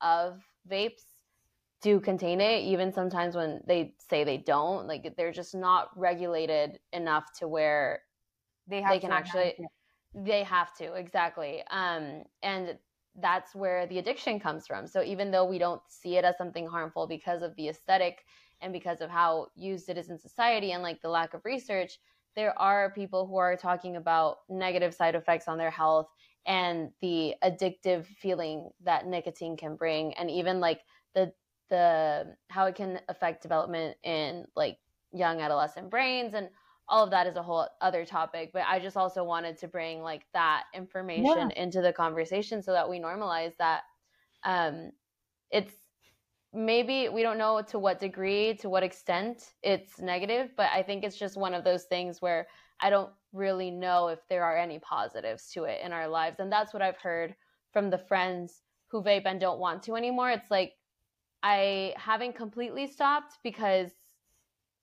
of 0.00 0.40
vapes 0.68 1.02
do 1.82 2.00
contain 2.00 2.40
it 2.40 2.60
even 2.62 2.92
sometimes 2.92 3.36
when 3.36 3.60
they 3.66 3.94
say 3.98 4.24
they 4.24 4.38
don't 4.38 4.86
like 4.86 5.14
they're 5.16 5.32
just 5.32 5.54
not 5.54 5.88
regulated 5.96 6.78
enough 6.92 7.32
to 7.38 7.46
where 7.46 8.02
they, 8.66 8.84
they 8.88 8.98
can 8.98 9.12
actually 9.12 9.54
they 10.14 10.42
have 10.42 10.74
to 10.74 10.94
exactly 10.94 11.62
um 11.70 12.24
and 12.42 12.78
that's 13.18 13.54
where 13.54 13.86
the 13.86 13.98
addiction 13.98 14.38
comes 14.38 14.66
from. 14.66 14.86
So 14.86 15.02
even 15.02 15.30
though 15.30 15.44
we 15.46 15.58
don't 15.58 15.80
see 15.88 16.16
it 16.16 16.24
as 16.24 16.36
something 16.36 16.66
harmful 16.66 17.06
because 17.06 17.42
of 17.42 17.56
the 17.56 17.68
aesthetic 17.68 18.24
and 18.60 18.72
because 18.72 19.00
of 19.00 19.10
how 19.10 19.48
used 19.54 19.88
it 19.88 19.98
is 19.98 20.10
in 20.10 20.18
society 20.18 20.72
and 20.72 20.82
like 20.82 21.00
the 21.02 21.08
lack 21.08 21.34
of 21.34 21.44
research 21.44 21.98
there 22.34 22.58
are 22.58 22.92
people 22.92 23.26
who 23.26 23.36
are 23.36 23.56
talking 23.56 23.96
about 23.96 24.38
negative 24.50 24.94
side 24.94 25.14
effects 25.14 25.48
on 25.48 25.56
their 25.56 25.70
health 25.70 26.08
and 26.46 26.90
the 27.00 27.34
addictive 27.42 28.04
feeling 28.06 28.70
that 28.82 29.06
nicotine 29.06 29.56
can 29.56 29.74
bring 29.76 30.12
and 30.14 30.30
even 30.30 30.60
like 30.60 30.82
the 31.14 31.32
the 31.68 32.36
how 32.48 32.66
it 32.66 32.74
can 32.74 33.00
affect 33.08 33.42
development 33.42 33.96
in 34.04 34.44
like 34.54 34.78
young 35.12 35.40
adolescent 35.40 35.90
brains 35.90 36.34
and 36.34 36.48
all 36.88 37.02
of 37.02 37.10
that 37.10 37.26
is 37.26 37.36
a 37.36 37.42
whole 37.42 37.66
other 37.80 38.04
topic 38.04 38.50
but 38.52 38.62
i 38.68 38.78
just 38.78 38.96
also 38.96 39.24
wanted 39.24 39.58
to 39.58 39.66
bring 39.66 40.02
like 40.02 40.24
that 40.32 40.64
information 40.74 41.50
yeah. 41.50 41.62
into 41.62 41.80
the 41.80 41.92
conversation 41.92 42.62
so 42.62 42.72
that 42.72 42.88
we 42.88 42.98
normalize 42.98 43.56
that 43.58 43.82
um 44.44 44.90
it's 45.50 45.72
maybe 46.52 47.08
we 47.08 47.22
don't 47.22 47.38
know 47.38 47.60
to 47.60 47.78
what 47.78 47.98
degree 47.98 48.54
to 48.54 48.68
what 48.68 48.82
extent 48.82 49.54
it's 49.62 50.00
negative 50.00 50.50
but 50.56 50.70
i 50.72 50.82
think 50.82 51.04
it's 51.04 51.18
just 51.18 51.36
one 51.36 51.54
of 51.54 51.64
those 51.64 51.84
things 51.84 52.22
where 52.22 52.46
i 52.80 52.88
don't 52.88 53.10
really 53.32 53.70
know 53.70 54.08
if 54.08 54.20
there 54.28 54.44
are 54.44 54.56
any 54.56 54.78
positives 54.78 55.50
to 55.50 55.64
it 55.64 55.80
in 55.84 55.92
our 55.92 56.08
lives 56.08 56.40
and 56.40 56.50
that's 56.50 56.72
what 56.72 56.82
i've 56.82 56.98
heard 56.98 57.34
from 57.72 57.90
the 57.90 57.98
friends 57.98 58.62
who 58.88 59.02
vape 59.02 59.26
and 59.26 59.40
don't 59.40 59.58
want 59.58 59.82
to 59.82 59.96
anymore 59.96 60.30
it's 60.30 60.50
like 60.50 60.75
I 61.46 61.94
haven't 61.96 62.34
completely 62.34 62.88
stopped 62.88 63.38
because 63.44 63.92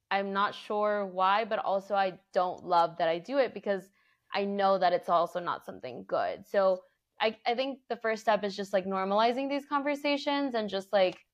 I'm 0.09 0.31
not 0.31 0.55
sure 0.55 1.05
why, 1.05 1.43
but 1.43 1.59
also 1.59 1.93
I 1.93 2.19
don't 2.31 2.63
love 2.63 2.97
that 2.99 3.09
I 3.09 3.19
do 3.19 3.37
it 3.37 3.53
because 3.53 3.89
I 4.33 4.45
know 4.45 4.77
that 4.77 4.93
it's 4.93 5.09
also 5.09 5.41
not 5.41 5.65
something 5.65 6.05
good. 6.07 6.47
So 6.47 6.83
I, 7.19 7.35
I 7.45 7.53
think 7.55 7.79
the 7.89 7.97
first 7.97 8.21
step 8.21 8.45
is 8.45 8.55
just 8.55 8.71
like 8.71 8.85
normalizing 8.85 9.49
these 9.49 9.65
conversations 9.65 10.55
and 10.55 10.69
just 10.69 10.93
like 10.93 11.25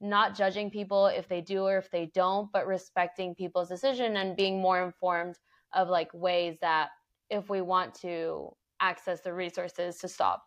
not 0.00 0.36
judging 0.36 0.70
people 0.70 1.06
if 1.08 1.26
they 1.26 1.40
do 1.40 1.64
or 1.64 1.78
if 1.78 1.90
they 1.90 2.06
don't, 2.14 2.52
but 2.52 2.68
respecting 2.68 3.34
people's 3.34 3.68
decision 3.68 4.16
and 4.16 4.36
being 4.36 4.60
more 4.60 4.84
informed 4.84 5.36
of 5.74 5.88
like 5.88 6.14
ways 6.14 6.58
that 6.60 6.90
if 7.28 7.50
we 7.50 7.60
want 7.60 7.92
to 8.02 8.50
access 8.80 9.20
the 9.22 9.34
resources 9.34 9.98
to 9.98 10.06
stop. 10.06 10.44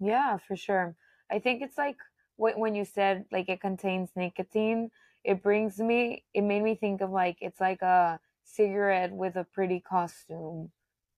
Yeah, 0.00 0.38
for 0.38 0.56
sure. 0.56 0.96
I 1.30 1.38
think 1.38 1.62
it's 1.62 1.78
like 1.78 1.96
when 2.36 2.74
you 2.74 2.84
said 2.84 3.24
like 3.32 3.48
it 3.48 3.60
contains 3.60 4.10
nicotine, 4.16 4.90
it 5.24 5.42
brings 5.42 5.78
me, 5.78 6.24
it 6.34 6.42
made 6.42 6.62
me 6.62 6.74
think 6.74 7.00
of 7.00 7.10
like 7.10 7.38
it's 7.40 7.60
like 7.60 7.82
a 7.82 8.20
cigarette 8.44 9.12
with 9.12 9.36
a 9.36 9.44
pretty 9.44 9.80
costume. 9.80 10.70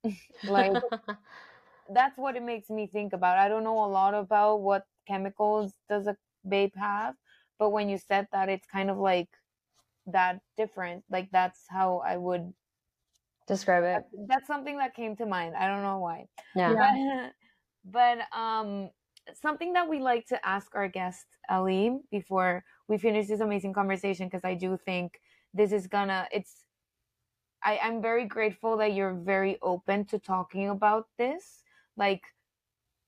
like 0.45 0.73
that's 1.91 2.19
what 2.19 2.37
it 2.37 2.43
makes 2.43 2.71
me 2.71 2.87
think 2.87 3.13
about. 3.13 3.39
I 3.39 3.49
don't 3.49 3.65
know 3.65 3.85
a 3.85 3.87
lot 3.87 4.15
about 4.15 4.57
what 4.57 4.85
chemicals 5.07 5.73
does 5.89 6.07
a 6.07 6.17
vape 6.47 6.77
have, 6.77 7.15
but 7.59 7.71
when 7.71 7.89
you 7.89 7.99
said 7.99 8.29
that, 8.33 8.49
it's 8.49 8.67
kind 8.67 8.91
of 8.91 8.99
like 8.99 9.29
that 10.07 10.41
different. 10.57 11.05
Like 11.11 11.31
that's 11.31 11.65
how 11.69 12.03
I 12.05 12.17
would 12.17 12.53
describe 13.47 13.85
it. 13.85 14.05
That's 14.29 14.47
something 14.47 14.79
that 14.79 14.95
came 14.95 15.17
to 15.17 15.27
mind. 15.27 15.57
I 15.57 15.67
don't 15.69 15.83
know 15.83 15.99
why. 15.99 16.27
Yeah. 16.55 16.75
But, 16.75 17.33
but 18.31 18.39
um 18.39 18.91
something 19.35 19.73
that 19.75 19.89
we 19.89 20.01
like 20.01 20.27
to 20.29 20.47
ask 20.47 20.75
our 20.75 20.89
guest 20.89 21.27
Ali 21.51 21.99
before 22.11 22.65
we 22.89 22.99
finish 22.99 23.29
this 23.29 23.41
amazing 23.41 23.73
conversation 23.75 24.27
because 24.29 24.45
I 24.45 24.55
do 24.55 24.77
think 24.77 25.21
this 25.55 25.73
is 25.73 25.87
gonna 25.87 26.29
it's 26.33 26.65
I, 27.63 27.79
I'm 27.83 28.01
very 28.01 28.25
grateful 28.25 28.77
that 28.79 28.93
you're 28.95 29.15
very 29.15 29.59
open 29.63 30.05
to 30.07 30.19
talking 30.19 30.69
about 30.69 31.07
this. 31.19 31.63
Like 31.97 32.23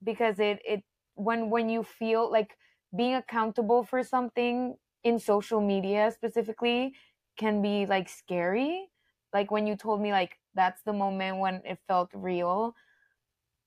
because 0.04 0.38
it 0.40 0.60
it 0.66 0.82
when 1.14 1.50
when 1.50 1.68
you 1.68 1.82
feel 1.82 2.30
like 2.30 2.56
being 2.96 3.14
accountable 3.14 3.84
for 3.84 4.02
something 4.02 4.76
in 5.04 5.18
social 5.18 5.60
media 5.60 6.10
specifically 6.12 6.94
can 7.38 7.62
be 7.62 7.86
like 7.86 8.08
scary. 8.08 8.88
Like 9.32 9.50
when 9.50 9.66
you 9.66 9.76
told 9.76 10.00
me 10.00 10.12
like 10.12 10.38
that's 10.54 10.82
the 10.82 10.92
moment 10.92 11.38
when 11.38 11.62
it 11.64 11.78
felt 11.88 12.10
real. 12.14 12.74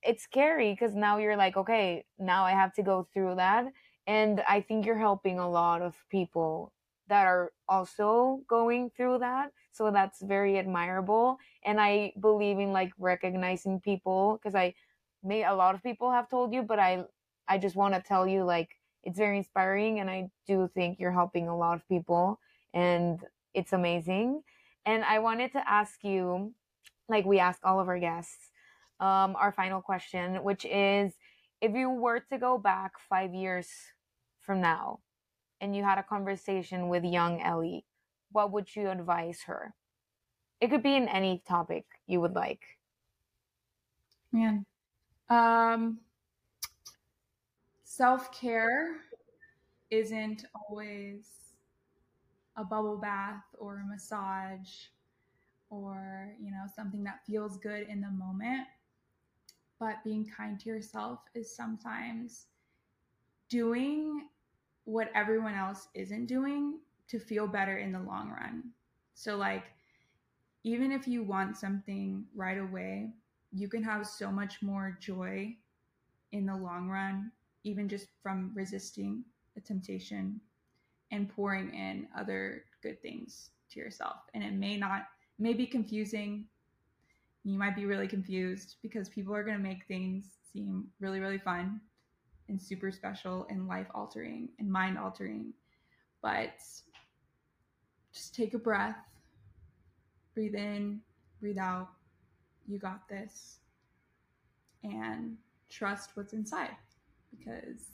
It's 0.06 0.24
scary 0.24 0.72
because 0.74 0.95
now 0.95 1.18
you're 1.18 1.38
like, 1.38 1.58
okay, 1.58 2.06
now 2.20 2.43
I 2.45 2.51
have 2.51 2.74
to 2.74 2.84
go 2.84 3.08
through 3.14 3.36
that. 3.36 3.66
And 4.06 4.41
I 4.47 4.62
think 4.62 4.86
you're 4.86 4.97
helping 4.97 5.39
a 5.39 5.49
lot 5.49 5.82
of 5.82 5.95
people 6.10 6.74
that 7.08 7.26
are 7.26 7.51
also 7.68 8.41
going 8.47 8.89
through 8.95 9.20
that. 9.20 9.51
So 9.72 9.91
that's 9.91 10.22
very 10.22 10.58
admirable. 10.58 11.38
And 11.66 11.80
I 11.80 12.14
believe 12.20 12.60
in 12.60 12.72
like 12.72 12.91
recognizing 12.97 13.80
people 13.82 14.39
because 14.41 14.56
I 14.56 14.74
may 15.24 15.43
a 15.43 15.54
lot 15.54 15.76
of 15.76 15.84
people 15.84 16.12
have 16.12 16.30
told 16.30 16.54
you, 16.54 16.64
but 16.64 16.80
I 16.80 17.06
I 17.47 17.58
just 17.58 17.76
want 17.76 17.93
to 17.93 18.01
tell 18.01 18.28
you 18.28 18.43
like 18.43 18.70
it's 19.04 19.18
very 19.18 19.38
inspiring 19.38 19.99
and 19.99 20.10
I 20.10 20.30
do 20.47 20.70
think 20.74 20.99
you're 20.99 21.12
helping 21.12 21.47
a 21.47 21.58
lot 21.58 21.76
of 21.76 21.88
people 21.88 22.39
and 22.74 23.20
it's 23.54 23.74
amazing. 23.74 24.43
And 24.86 25.04
I 25.04 25.20
wanted 25.20 25.51
to 25.54 25.70
ask 25.70 26.04
you, 26.04 26.54
like 27.10 27.26
we 27.26 27.39
ask 27.39 27.60
all 27.64 27.80
of 27.80 27.88
our 27.88 27.99
guests, 27.99 28.51
um, 29.04 29.36
our 29.36 29.51
final 29.51 29.82
question, 29.82 30.41
which 30.43 30.64
is 30.64 31.14
if 31.60 31.74
you 31.74 31.89
were 31.89 32.22
to 32.32 32.38
go 32.38 32.58
back 32.58 32.93
five 33.10 33.34
years 33.34 33.68
from 34.39 34.62
now 34.62 34.99
and 35.60 35.76
you 35.76 35.84
had 35.84 35.97
a 35.97 36.04
conversation 36.04 36.88
with 36.88 37.04
young 37.04 37.41
Ellie, 37.41 37.84
what 38.32 38.54
would 38.54 38.74
you 38.74 38.89
advise 38.89 39.41
her? 39.47 39.74
It 40.62 40.70
could 40.70 40.84
be 40.84 40.95
in 40.95 41.10
any 41.10 41.43
topic 41.45 41.84
you 42.08 42.22
would 42.22 42.34
like. 42.34 42.62
Man. 44.32 44.66
Um 45.30 45.99
self 47.84 48.32
care 48.32 49.01
isn't 49.91 50.45
always 50.56 51.28
a 52.56 52.64
bubble 52.64 52.97
bath 52.97 53.43
or 53.60 53.84
a 53.86 53.86
massage 53.86 54.88
or 55.70 56.34
you 56.41 56.51
know 56.51 56.66
something 56.74 57.04
that 57.04 57.20
feels 57.28 57.58
good 57.58 57.88
in 57.89 57.99
the 57.99 58.10
moment 58.10 58.66
but 59.80 60.03
being 60.03 60.26
kind 60.26 60.59
to 60.59 60.69
yourself 60.69 61.19
is 61.34 61.55
sometimes 61.55 62.47
doing 63.49 64.28
what 64.86 65.11
everyone 65.15 65.55
else 65.55 65.88
isn't 65.93 66.26
doing 66.26 66.80
to 67.07 67.19
feel 67.19 67.47
better 67.47 67.78
in 67.78 67.91
the 67.91 67.99
long 67.99 68.30
run 68.30 68.63
so 69.13 69.36
like 69.36 69.65
even 70.63 70.91
if 70.91 71.07
you 71.07 71.24
want 71.24 71.57
something 71.57 72.26
right 72.36 72.57
away 72.57 73.11
you 73.51 73.67
can 73.67 73.84
have 73.84 74.07
so 74.07 74.32
much 74.32 74.61
more 74.61 74.97
joy 74.99 75.55
in 76.32 76.45
the 76.45 76.55
long 76.55 76.89
run 76.89 77.32
even 77.63 77.88
just 77.88 78.07
from 78.21 78.51
resisting 78.53 79.24
a 79.57 79.61
temptation 79.61 80.39
and 81.11 81.30
pouring 81.30 81.74
in 81.74 82.07
other 82.17 82.63
good 82.82 83.01
things 83.01 83.51
to 83.71 83.80
yourself. 83.80 84.17
And 84.34 84.43
it 84.43 84.53
may 84.53 84.78
not, 84.78 85.07
may 85.39 85.53
be 85.53 85.65
confusing. 85.65 86.45
You 87.44 87.58
might 87.58 87.76
be 87.76 87.86
really 87.86 88.08
confused 88.08 88.78
because 88.82 89.10
people 89.10 89.36
are 89.36 89.44
going 89.44 89.58
to 89.58 89.64
make 89.64 89.86
things 89.86 90.26
seem 90.52 90.88
really, 91.00 91.20
really 91.20 91.38
fun 91.38 91.82
and 92.48 92.62
super 92.62 92.91
special 92.91 93.46
and 93.50 93.68
life 93.68 93.88
altering 93.94 94.50
and 94.60 94.72
mind 94.72 94.98
altering. 94.98 95.54
But 96.22 96.54
just 98.14 98.34
take 98.34 98.54
a 98.54 98.60
breath, 98.60 98.98
breathe 100.34 100.56
in, 100.56 101.02
breathe 101.41 101.58
out. 101.58 101.89
You 102.68 102.80
got 102.80 103.10
this. 103.10 103.60
And 104.84 105.38
trust 105.70 106.12
what's 106.16 106.34
inside 106.34 106.76
because 107.32 107.88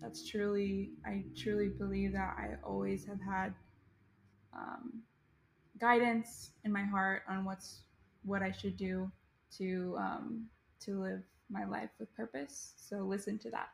that's 0.00 0.28
truly, 0.28 0.90
I 1.04 1.24
truly 1.36 1.68
believe 1.68 2.12
that 2.12 2.36
I 2.38 2.56
always 2.62 3.04
have 3.06 3.20
had 3.20 3.54
um, 4.54 5.02
guidance 5.80 6.50
in 6.64 6.72
my 6.72 6.84
heart 6.84 7.22
on 7.28 7.44
what's 7.44 7.80
what 8.26 8.42
I 8.42 8.50
should 8.50 8.76
do 8.76 9.10
to 9.58 9.96
um, 9.98 10.46
to 10.80 11.00
live 11.00 11.22
my 11.50 11.64
life 11.64 11.90
with 11.98 12.14
purpose. 12.16 12.74
So 12.76 12.98
listen 12.98 13.38
to 13.38 13.50
that. 13.50 13.68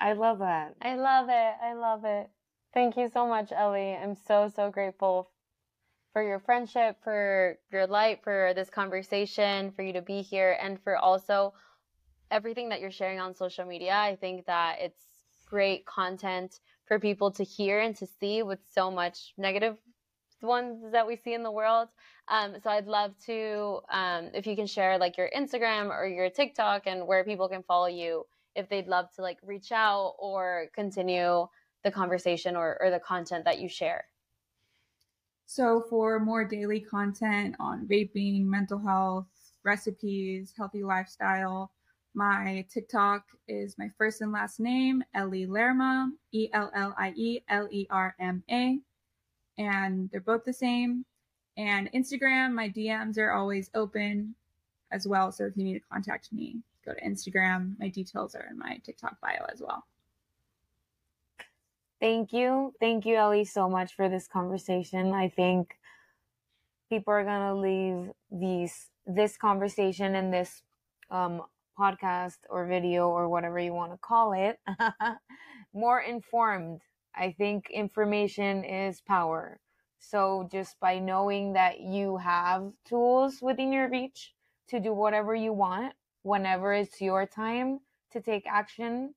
I 0.00 0.14
love 0.14 0.38
that. 0.38 0.76
I 0.80 0.94
love 0.94 1.28
it. 1.28 1.54
I 1.62 1.74
love 1.74 2.04
it. 2.04 2.30
Thank 2.72 2.96
you 2.96 3.10
so 3.12 3.26
much, 3.26 3.52
Ellie. 3.52 3.94
I'm 3.94 4.14
so 4.14 4.50
so 4.54 4.70
grateful 4.70 5.30
for 6.12 6.22
your 6.22 6.38
friendship, 6.38 6.96
for 7.04 7.58
your 7.70 7.86
light, 7.86 8.22
for 8.22 8.52
this 8.54 8.70
conversation, 8.70 9.72
for 9.72 9.82
you 9.82 9.92
to 9.92 10.02
be 10.02 10.22
here, 10.22 10.56
and 10.60 10.80
for 10.82 10.96
also 10.96 11.52
everything 12.30 12.68
that 12.68 12.80
you're 12.80 12.90
sharing 12.90 13.20
on 13.20 13.34
social 13.34 13.64
media. 13.64 13.94
I 13.94 14.16
think 14.16 14.46
that 14.46 14.76
it's 14.80 15.02
great 15.46 15.84
content 15.84 16.60
for 16.86 16.98
people 16.98 17.30
to 17.32 17.44
hear 17.44 17.80
and 17.80 17.94
to 17.96 18.06
see 18.06 18.42
with 18.42 18.60
so 18.72 18.90
much 18.90 19.34
negative 19.36 19.76
ones 20.42 20.92
that 20.92 21.06
we 21.06 21.16
see 21.16 21.34
in 21.34 21.42
the 21.42 21.50
world. 21.50 21.88
Um, 22.28 22.56
so 22.62 22.70
I'd 22.70 22.86
love 22.86 23.12
to, 23.26 23.80
um, 23.90 24.30
if 24.34 24.46
you 24.46 24.56
can 24.56 24.66
share 24.66 24.98
like 24.98 25.16
your 25.16 25.30
Instagram 25.36 25.90
or 25.90 26.06
your 26.06 26.30
TikTok 26.30 26.86
and 26.86 27.06
where 27.06 27.24
people 27.24 27.48
can 27.48 27.62
follow 27.62 27.86
you 27.86 28.26
if 28.54 28.68
they'd 28.68 28.86
love 28.86 29.06
to 29.16 29.22
like 29.22 29.38
reach 29.42 29.72
out 29.72 30.14
or 30.18 30.66
continue 30.74 31.46
the 31.84 31.90
conversation 31.90 32.56
or, 32.56 32.76
or 32.80 32.90
the 32.90 33.00
content 33.00 33.44
that 33.44 33.58
you 33.58 33.68
share. 33.68 34.04
So 35.46 35.84
for 35.90 36.20
more 36.20 36.44
daily 36.44 36.80
content 36.80 37.56
on 37.58 37.86
vaping, 37.86 38.44
mental 38.44 38.78
health, 38.78 39.26
recipes, 39.64 40.54
healthy 40.56 40.84
lifestyle, 40.84 41.72
my 42.14 42.64
TikTok 42.72 43.24
is 43.46 43.76
my 43.78 43.88
first 43.96 44.20
and 44.20 44.32
last 44.32 44.58
name, 44.60 45.02
Ellie 45.14 45.46
Lerma, 45.46 46.10
E 46.32 46.48
L 46.52 46.70
L 46.74 46.94
I 46.98 47.12
E 47.16 47.40
L 47.48 47.68
E 47.70 47.86
R 47.90 48.14
M 48.18 48.42
A. 48.50 48.78
And 49.60 50.08
they're 50.10 50.20
both 50.20 50.44
the 50.44 50.52
same. 50.52 51.04
And 51.56 51.92
Instagram, 51.92 52.54
my 52.54 52.70
DMs 52.70 53.18
are 53.18 53.32
always 53.32 53.70
open 53.74 54.34
as 54.90 55.06
well. 55.06 55.30
So 55.30 55.44
if 55.44 55.56
you 55.56 55.64
need 55.64 55.74
to 55.74 55.84
contact 55.92 56.32
me, 56.32 56.60
go 56.84 56.94
to 56.94 57.00
Instagram. 57.02 57.78
My 57.78 57.88
details 57.88 58.34
are 58.34 58.46
in 58.50 58.58
my 58.58 58.80
TikTok 58.84 59.20
bio 59.20 59.44
as 59.52 59.60
well. 59.60 59.84
Thank 62.00 62.32
you. 62.32 62.72
Thank 62.80 63.04
you, 63.04 63.16
Ellie, 63.16 63.44
so 63.44 63.68
much 63.68 63.94
for 63.94 64.08
this 64.08 64.26
conversation. 64.26 65.12
I 65.12 65.28
think 65.28 65.76
people 66.88 67.12
are 67.12 67.24
going 67.24 67.40
to 67.40 67.54
leave 67.54 68.10
these 68.32 68.88
this 69.06 69.36
conversation 69.36 70.14
and 70.14 70.32
this 70.32 70.62
um, 71.10 71.42
podcast 71.78 72.38
or 72.48 72.66
video 72.66 73.08
or 73.08 73.28
whatever 73.28 73.58
you 73.58 73.72
want 73.72 73.92
to 73.92 73.98
call 73.98 74.32
it 74.32 74.58
more 75.74 76.00
informed. 76.00 76.80
I 77.14 77.32
think 77.36 77.70
information 77.70 78.64
is 78.64 79.00
power. 79.00 79.60
So 79.98 80.48
just 80.50 80.80
by 80.80 80.98
knowing 80.98 81.52
that 81.54 81.80
you 81.80 82.16
have 82.18 82.72
tools 82.86 83.40
within 83.42 83.72
your 83.72 83.88
reach 83.88 84.34
to 84.68 84.80
do 84.80 84.94
whatever 84.94 85.34
you 85.34 85.52
want 85.52 85.94
whenever 86.22 86.72
it's 86.72 87.00
your 87.00 87.26
time 87.26 87.80
to 88.12 88.20
take 88.20 88.44
action, 88.46 89.14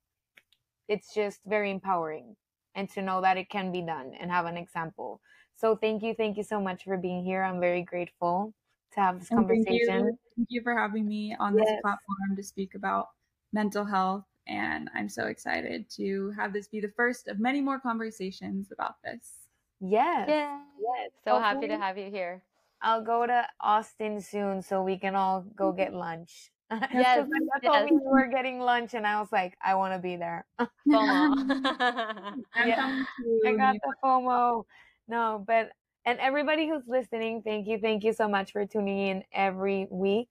it's 0.87 1.13
just 1.13 1.39
very 1.45 1.71
empowering 1.71 2.35
and 2.75 2.89
to 2.89 3.01
know 3.01 3.21
that 3.21 3.37
it 3.37 3.49
can 3.49 3.71
be 3.71 3.81
done 3.81 4.13
and 4.19 4.31
have 4.31 4.45
an 4.45 4.57
example. 4.57 5.21
So 5.55 5.75
thank 5.75 6.03
you, 6.03 6.13
thank 6.15 6.37
you 6.37 6.43
so 6.43 6.59
much 6.59 6.83
for 6.83 6.97
being 6.97 7.23
here. 7.23 7.43
I'm 7.43 7.59
very 7.59 7.83
grateful 7.83 8.53
to 8.93 8.99
have 8.99 9.19
this 9.19 9.29
conversation. 9.29 9.65
Thank 9.65 10.05
you. 10.05 10.17
thank 10.35 10.47
you. 10.49 10.61
for 10.61 10.77
having 10.77 11.07
me 11.07 11.35
on 11.39 11.57
yes. 11.57 11.65
this 11.65 11.81
platform 11.81 12.35
to 12.35 12.43
speak 12.43 12.75
about 12.75 13.07
mental 13.51 13.85
health. 13.85 14.23
And 14.47 14.89
I'm 14.93 15.07
so 15.09 15.25
excited 15.25 15.89
to 15.91 16.31
have 16.31 16.53
this 16.53 16.67
be 16.67 16.81
the 16.81 16.91
first 16.95 17.27
of 17.27 17.39
many 17.39 17.61
more 17.61 17.79
conversations 17.79 18.71
about 18.71 18.95
this. 19.03 19.47
Yes. 19.79 20.25
Yes. 20.27 20.61
yes. 20.79 21.11
So 21.23 21.31
Hopefully, 21.31 21.55
happy 21.55 21.67
to 21.67 21.77
have 21.77 21.97
you 21.97 22.09
here. 22.09 22.43
I'll 22.81 23.01
go 23.01 23.25
to 23.25 23.47
Austin 23.61 24.19
soon 24.19 24.61
so 24.61 24.83
we 24.83 24.97
can 24.97 25.15
all 25.15 25.45
go 25.55 25.71
get 25.71 25.93
lunch. 25.93 26.51
Yes, 26.91 27.19
Sofia 27.19 27.39
yes. 27.61 27.71
told 27.71 27.85
me 27.85 27.91
we 27.91 28.11
were 28.11 28.27
getting 28.27 28.59
lunch, 28.59 28.95
and 28.95 29.05
I 29.05 29.19
was 29.19 29.31
like, 29.31 29.55
I 29.63 29.75
want 29.75 29.93
to 29.93 29.99
be 29.99 30.15
there. 30.15 30.45
FOMO. 30.87 31.35
I'm 32.55 32.67
Yeah, 32.67 33.03
I 33.45 33.51
got 33.53 33.75
the 33.75 33.93
FOMO. 34.03 34.65
No, 35.07 35.43
but 35.45 35.69
and 36.05 36.19
everybody 36.19 36.67
who's 36.67 36.83
listening, 36.87 37.41
thank 37.43 37.67
you, 37.67 37.77
thank 37.77 38.03
you 38.03 38.11
so 38.11 38.27
much 38.27 38.51
for 38.51 38.65
tuning 38.65 38.97
in 39.07 39.23
every 39.31 39.87
week. 39.89 40.29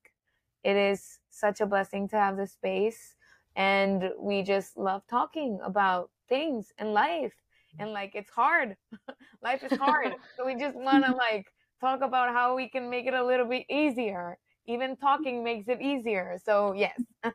It 0.65 0.77
is 0.77 1.19
such 1.31 1.61
a 1.61 1.67
blessing 1.67 2.09
to 2.09 2.17
have 2.17 2.37
the 2.37 2.47
space, 2.47 3.15
and 3.57 4.11
we 4.19 4.43
just 4.43 4.77
love 4.77 5.03
talking 5.09 5.59
about 5.65 6.11
things 6.29 6.73
and 6.79 6.93
life. 6.93 7.35
And 7.79 7.93
like, 7.93 8.13
it's 8.15 8.31
hard. 8.31 8.77
life 9.43 9.63
is 9.65 9.73
hard, 9.79 10.15
so 10.37 10.47
we 10.47 10.57
just 10.57 10.77
want 10.77 11.05
to 11.05 11.15
like 11.15 11.47
talk 11.81 12.01
about 12.03 12.33
how 12.33 12.55
we 12.57 12.69
can 12.69 12.91
make 12.91 13.07
it 13.07 13.15
a 13.15 13.25
little 13.25 13.47
bit 13.47 13.65
easier. 13.71 14.39
Even 14.67 14.97
talking 14.97 15.43
makes 15.43 15.69
it 15.69 15.81
easier. 15.81 16.39
So 16.45 16.73
yes, 16.73 17.01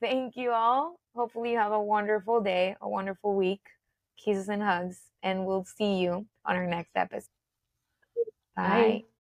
thank 0.00 0.36
you 0.36 0.50
all. 0.50 0.98
Hopefully, 1.14 1.52
you 1.52 1.58
have 1.58 1.72
a 1.72 1.82
wonderful 1.82 2.40
day, 2.40 2.76
a 2.80 2.88
wonderful 2.88 3.34
week. 3.34 3.62
Kisses 4.22 4.48
and 4.48 4.62
hugs, 4.62 5.00
and 5.22 5.46
we'll 5.46 5.64
see 5.64 5.94
you 5.98 6.26
on 6.44 6.56
our 6.56 6.66
next 6.66 6.90
episode. 6.94 7.28
Bye. 8.56 9.02
Bye. 9.02 9.09